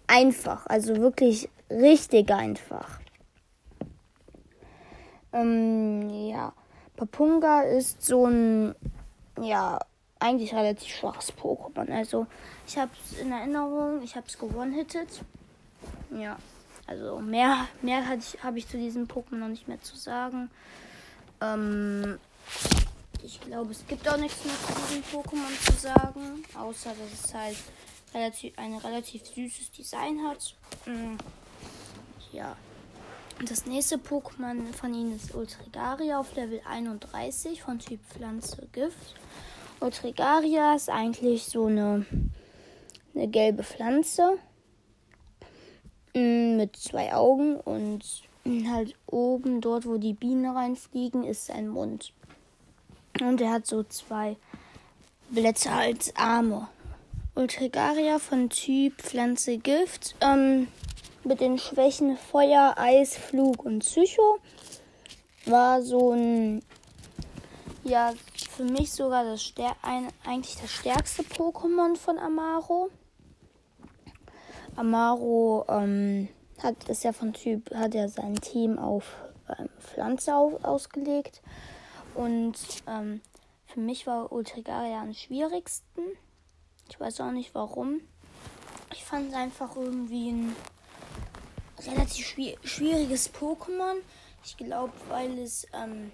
einfach, 0.08 0.68
also 0.68 0.98
wirklich 0.98 1.48
richtig 1.70 2.30
einfach. 2.32 3.00
Ähm, 5.32 6.10
ja, 6.10 6.52
Papunga 6.98 7.62
ist 7.62 8.06
so 8.06 8.26
ein, 8.26 8.76
ja, 9.42 9.80
eigentlich 10.26 10.54
relativ 10.54 10.94
schwaches 10.96 11.34
Pokémon. 11.34 11.92
Also 11.92 12.28
ich 12.68 12.78
habe 12.78 12.92
es 13.04 13.20
in 13.20 13.32
Erinnerung, 13.32 14.02
ich 14.04 14.16
habe 14.16 14.28
es 14.28 14.38
gewonnen-hittet. 14.38 15.22
Ja, 16.12 16.38
also 16.88 17.20
mehr, 17.20 17.68
mehr 17.82 18.04
ich, 18.18 18.44
habe 18.44 18.58
ich 18.58 18.68
zu 18.68 18.78
diesem 18.78 19.08
Pokémon 19.08 19.36
noch 19.36 19.48
nicht 19.48 19.68
mehr 19.68 19.82
zu 19.82 19.96
sagen. 19.96 20.50
Ähm, 21.42 22.20
ich 23.24 23.42
glaube, 23.42 23.72
es 23.72 23.86
gibt 23.88 24.08
auch 24.08 24.18
nichts 24.18 24.46
mehr 24.46 24.56
zu 24.56 24.74
diesem 24.88 25.04
Pokémon 25.04 25.66
zu 25.66 25.74
sagen, 25.74 26.44
außer 26.58 26.92
dass 26.92 27.26
es 27.26 27.34
halt 27.34 27.58
relativ, 28.14 28.58
ein 28.58 28.76
relativ 28.76 29.26
süßes 29.26 29.72
Design 29.72 30.20
hat. 30.28 30.56
Mhm. 30.86 31.18
Ja. 32.32 32.56
Das 33.44 33.66
nächste 33.66 33.98
Pokémon 33.98 34.74
von 34.74 34.94
ihnen 34.94 35.16
ist 35.16 35.36
Ultrigaria 35.36 36.20
auf 36.20 36.34
Level 36.36 36.62
31 36.66 37.62
von 37.62 37.80
Typ 37.80 38.00
Pflanze 38.10 38.66
Gift. 38.72 39.16
Ultrigaria 39.80 40.76
ist 40.76 40.90
eigentlich 40.90 41.46
so 41.46 41.66
eine, 41.66 42.06
eine 43.14 43.28
gelbe 43.28 43.64
Pflanze 43.64 44.38
mm, 46.14 46.58
mit 46.58 46.76
zwei 46.76 47.14
Augen 47.14 47.58
und 47.58 48.24
halt 48.68 48.96
oben 49.08 49.62
dort, 49.62 49.86
wo 49.86 49.98
die 49.98 50.14
Bienen 50.14 50.46
reinfliegen, 50.46 51.24
ist 51.24 51.48
sein 51.48 51.68
Mund. 51.68 52.14
Und 53.22 53.42
er 53.42 53.52
hat 53.52 53.66
so 53.66 53.84
zwei 53.84 54.38
Blätter 55.30 55.74
als 55.74 56.16
Arme. 56.16 56.68
Ultrigaria 57.34 58.20
von 58.20 58.50
Typ 58.50 59.02
Pflanze 59.02 59.58
Gift 59.58 60.16
ähm, 60.22 60.68
mit 61.24 61.42
den 61.42 61.58
Schwächen 61.58 62.18
Feuer, 62.18 62.76
Eis, 62.78 63.18
Flug 63.18 63.66
und 63.66 63.80
Psycho 63.80 64.40
war 65.46 65.82
so 65.82 66.12
ein 66.12 66.62
ja 67.84 68.14
für 68.56 68.64
mich 68.64 68.94
sogar 68.94 69.26
das 69.26 69.44
Stär 69.44 69.76
ein, 69.82 70.08
eigentlich 70.26 70.56
das 70.56 70.72
stärkste 70.72 71.24
Pokémon 71.24 71.98
von 71.98 72.18
Amaro. 72.18 72.90
Amaro, 74.78 75.66
ähm, 75.68 76.30
hat 76.64 76.88
ist 76.88 77.04
ja 77.04 77.12
von 77.12 77.34
Typ, 77.34 77.74
hat 77.76 77.94
ja 77.94 78.08
sein 78.08 78.36
Team 78.36 78.80
auf 78.80 79.18
ähm, 79.58 79.70
Pflanze 79.80 80.36
auf, 80.36 80.64
ausgelegt. 80.64 81.42
Und 82.14 82.56
ähm, 82.88 83.20
für 83.66 83.82
mich 83.82 84.08
war 84.08 84.32
Ultrigaria 84.32 85.02
am 85.02 85.14
schwierigsten. 85.14 86.02
Ich 86.90 86.98
weiß 86.98 87.20
auch 87.22 87.32
nicht 87.32 87.54
warum. 87.56 88.00
Ich 88.94 89.04
fand 89.04 89.30
es 89.30 89.36
einfach 89.36 89.76
irgendwie 89.76 90.32
ein 90.32 90.56
relativ 91.86 92.26
schwieriges 92.64 93.34
Pokémon. 93.34 93.98
Ich 94.46 94.56
glaube, 94.56 94.94
weil 95.10 95.40
es 95.40 95.68
ähm, 95.74 96.12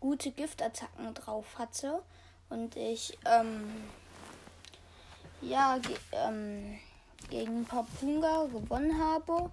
gute 0.00 0.30
Giftattacken 0.30 1.14
drauf 1.14 1.58
hatte 1.58 2.02
und 2.48 2.76
ich 2.76 3.18
ähm, 3.26 3.70
ja 5.40 5.78
ge 5.78 5.96
ähm, 6.12 6.78
gegen 7.30 7.64
Papunga 7.64 8.46
gewonnen 8.46 8.98
habe. 8.98 9.50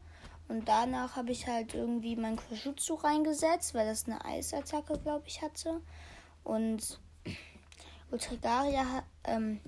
Und 0.48 0.68
danach 0.68 1.16
habe 1.16 1.32
ich 1.32 1.48
halt 1.48 1.74
irgendwie 1.74 2.16
mein 2.16 2.36
Quashutsu 2.36 2.96
reingesetzt, 2.96 3.74
weil 3.74 3.88
das 3.88 4.06
eine 4.06 4.24
Eisattacke, 4.24 5.00
glaube 5.00 5.24
ich, 5.28 5.42
hatte. 5.42 5.82
Und 6.44 7.00
Ultrigaria 8.12 9.04
ähm, 9.24 9.60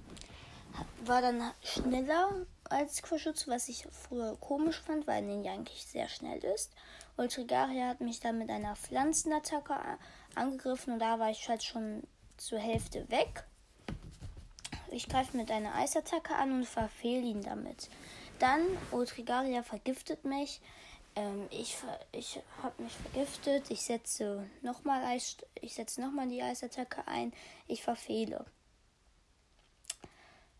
war 1.03 1.21
dann 1.21 1.51
schneller 1.63 2.29
als 2.69 3.01
Quashutsu, 3.01 3.49
was 3.49 3.69
ich 3.69 3.87
früher 3.91 4.37
komisch 4.39 4.79
fand, 4.79 5.07
weil 5.07 5.23
Ninja 5.23 5.53
eigentlich 5.53 5.83
sehr 5.85 6.07
schnell 6.09 6.43
ist. 6.43 6.71
Ultrigaria 7.15 7.87
hat 7.87 8.01
mich 8.01 8.19
dann 8.19 8.37
mit 8.37 8.51
einer 8.51 8.75
Pflanzenattacke 8.75 9.75
angegriffen 10.37 10.93
und 10.93 10.99
da 10.99 11.19
war 11.19 11.29
ich 11.29 11.47
halt 11.49 11.63
schon 11.63 12.03
zur 12.37 12.59
Hälfte 12.59 13.09
weg. 13.09 13.45
Ich 14.91 15.09
greife 15.09 15.35
mit 15.35 15.51
einer 15.51 15.75
Eisattacke 15.75 16.35
an 16.35 16.51
und 16.51 16.65
verfehle 16.65 17.23
ihn 17.23 17.41
damit. 17.41 17.89
Dann 18.39 18.61
Ultrigaria 18.91 19.63
vergiftet 19.63 20.23
mich. 20.23 20.61
Ähm, 21.15 21.47
ich 21.49 21.77
ich 22.11 22.39
habe 22.61 22.83
mich 22.83 22.93
vergiftet. 22.93 23.69
Ich 23.69 23.81
setze 23.81 24.47
nochmal 24.61 25.03
Eis, 25.03 25.37
ich 25.55 25.75
die 25.75 26.41
Eisattacke 26.41 27.07
ein. 27.07 27.33
Ich 27.67 27.83
verfehle. 27.83 28.45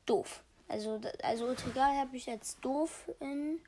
Doof. 0.06 0.44
Also, 0.68 1.00
also 1.24 1.46
Ultrigaria 1.46 2.02
habe 2.02 2.18
ich 2.18 2.26
jetzt 2.26 2.58
doof 2.62 3.10
in 3.20 3.62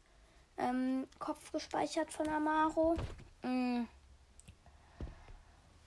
ähm, 0.57 1.07
Kopf 1.19 1.51
gespeichert 1.51 2.11
von 2.11 2.27
Amaro. 2.27 2.97
Mm. 3.43 3.83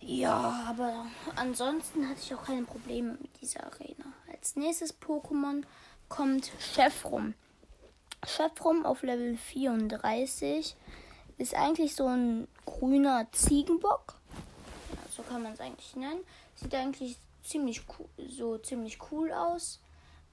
Ja, 0.04 0.64
aber 0.68 1.06
ansonsten 1.36 2.08
hatte 2.08 2.20
ich 2.20 2.34
auch 2.34 2.44
keine 2.44 2.64
Probleme 2.64 3.16
mit 3.20 3.40
dieser 3.40 3.64
Arena. 3.64 4.04
Als 4.32 4.56
nächstes 4.56 5.00
Pokémon 5.00 5.62
kommt 6.08 6.50
Chefrum. 6.58 7.34
Chefrum 8.26 8.84
auf 8.84 9.02
Level 9.02 9.36
34 9.36 10.76
ist 11.38 11.54
eigentlich 11.54 11.94
so 11.94 12.06
ein 12.06 12.48
grüner 12.66 13.26
Ziegenbock. 13.32 14.16
Ja, 14.90 14.98
so 15.10 15.22
kann 15.22 15.42
man 15.42 15.52
es 15.52 15.60
eigentlich 15.60 15.94
nennen. 15.94 16.20
Sieht 16.56 16.74
eigentlich 16.74 17.16
ziemlich 17.44 17.82
cool, 17.98 18.08
so 18.28 18.58
ziemlich 18.58 18.98
cool 19.10 19.32
aus. 19.32 19.80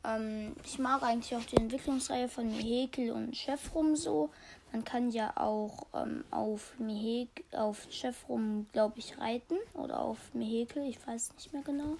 Ähm, 0.04 0.56
ich 0.64 0.80
mag 0.80 1.04
eigentlich 1.04 1.36
auch 1.36 1.46
die 1.46 1.58
Entwicklungsreihe 1.58 2.28
von 2.28 2.48
Mihekel 2.48 3.12
und 3.12 3.36
Chefrum 3.36 3.96
so. 3.96 4.30
Man 4.72 4.84
kann 4.84 5.10
ja 5.10 5.36
auch 5.36 5.88
ähm, 5.96 6.24
auf 6.30 6.78
Mihek, 6.78 7.44
auf 7.52 7.88
Chefrum, 7.90 8.68
glaube 8.72 9.00
ich, 9.00 9.18
reiten. 9.18 9.58
Oder 9.74 10.00
auf 10.00 10.18
Mihekel, 10.34 10.88
ich 10.88 11.06
weiß 11.08 11.34
nicht 11.34 11.54
mehr 11.54 11.64
genau. 11.64 11.98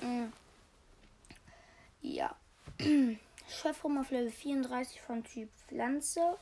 Mhm. 0.00 0.32
Ja. 2.02 2.34
Chefrum 3.48 3.98
auf 3.98 4.12
Level 4.12 4.30
34 4.30 5.00
von 5.00 5.24
Typ 5.24 5.48
Pflanze. 5.66 6.36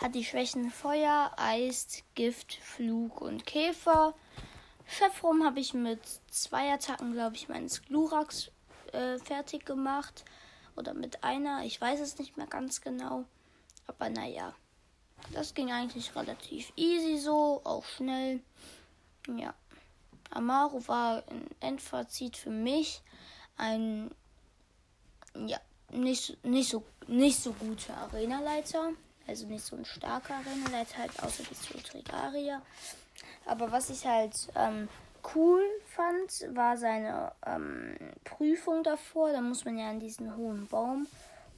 Hat 0.00 0.14
die 0.14 0.24
Schwächen 0.24 0.70
Feuer, 0.70 1.32
Eis, 1.36 2.04
Gift, 2.14 2.54
Flug 2.54 3.20
und 3.20 3.44
Käfer. 3.44 4.14
Chefrum 4.86 5.44
habe 5.44 5.58
ich 5.58 5.74
mit 5.74 6.00
zwei 6.30 6.72
Attacken, 6.72 7.12
glaube 7.12 7.34
ich, 7.34 7.48
meines 7.48 7.82
Glurax 7.82 8.52
äh, 8.92 9.18
fertig 9.18 9.66
gemacht. 9.66 10.24
Oder 10.76 10.94
mit 10.94 11.24
einer. 11.24 11.64
Ich 11.64 11.80
weiß 11.80 11.98
es 12.00 12.18
nicht 12.18 12.36
mehr 12.36 12.46
ganz 12.46 12.80
genau. 12.80 13.24
Aber 13.88 14.08
naja. 14.08 14.54
Das 15.32 15.54
ging 15.54 15.72
eigentlich 15.72 16.14
relativ 16.14 16.72
easy 16.76 17.18
so. 17.18 17.60
Auch 17.64 17.84
schnell. 17.84 18.40
Ja. 19.28 19.54
Amaro 20.30 20.86
war 20.88 21.22
ein 21.28 21.46
Endfazit 21.60 22.36
für 22.36 22.50
mich 22.50 23.02
ein 23.56 24.10
ja, 25.34 25.58
nicht, 25.90 26.44
nicht, 26.44 26.70
so, 26.70 26.84
nicht 27.06 27.38
so 27.38 27.52
guter 27.52 27.96
Arenaleiter. 27.96 28.90
Also 29.26 29.46
nicht 29.46 29.64
so 29.64 29.76
ein 29.76 29.84
starker 29.84 30.34
Arenaleiter, 30.34 30.98
halt 30.98 31.22
außer 31.22 31.44
die 31.44 31.82
Trigaria. 31.82 32.60
Aber 33.46 33.70
was 33.70 33.90
ich 33.90 34.04
halt 34.04 34.34
ähm, 34.56 34.88
cool 35.34 35.62
fand, 35.86 36.56
war 36.56 36.76
seine 36.76 37.32
ähm, 37.46 37.96
Prüfung 38.24 38.82
davor. 38.82 39.32
Da 39.32 39.40
muss 39.40 39.64
man 39.64 39.78
ja 39.78 39.90
an 39.90 40.00
diesen 40.00 40.36
hohen 40.36 40.66
Baum 40.66 41.06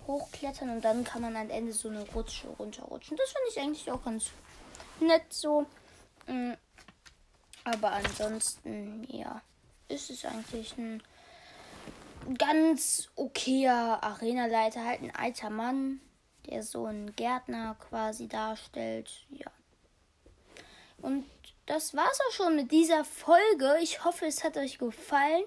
hochklettern 0.07 0.71
und 0.71 0.85
dann 0.85 1.05
kann 1.05 1.23
man 1.23 1.37
am 1.37 1.51
Ende 1.51 1.73
so 1.73 1.89
eine 1.89 2.07
Rutsche 2.11 2.49
runterrutschen. 2.49 3.17
Das 3.17 3.33
finde 3.33 3.49
ich 3.51 3.61
eigentlich 3.61 3.91
auch 3.91 4.05
ganz 4.05 4.31
nett 5.01 5.33
so. 5.33 5.67
Mm. 6.27 6.53
Aber 7.65 7.93
ansonsten, 7.93 9.07
ja, 9.11 9.41
ist 9.89 10.11
es 10.11 10.25
eigentlich 10.25 10.77
ein 10.77 11.03
ganz 12.39 13.09
okayer 13.17 14.03
Arenaleiter, 14.03 14.85
halt 14.85 15.03
ein 15.03 15.15
alter 15.15 15.51
Mann, 15.51 16.01
der 16.47 16.63
so 16.63 16.85
einen 16.85 17.15
Gärtner 17.17 17.77
quasi 17.89 18.29
darstellt. 18.29 19.11
Ja. 19.31 19.51
Und 21.01 21.25
das 21.67 21.95
war's 21.95 22.19
auch 22.29 22.33
schon 22.33 22.57
mit 22.57 22.71
dieser 22.71 23.05
Folge. 23.05 23.79
Ich 23.81 24.05
hoffe, 24.05 24.27
es 24.27 24.45
hat 24.45 24.57
euch 24.57 24.79
gefallen. 24.79 25.45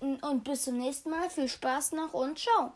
Und 0.00 0.44
bis 0.44 0.62
zum 0.62 0.76
nächsten 0.76 1.10
Mal. 1.10 1.28
Viel 1.30 1.48
Spaß 1.48 1.92
noch 1.92 2.14
und 2.14 2.38
ciao. 2.38 2.72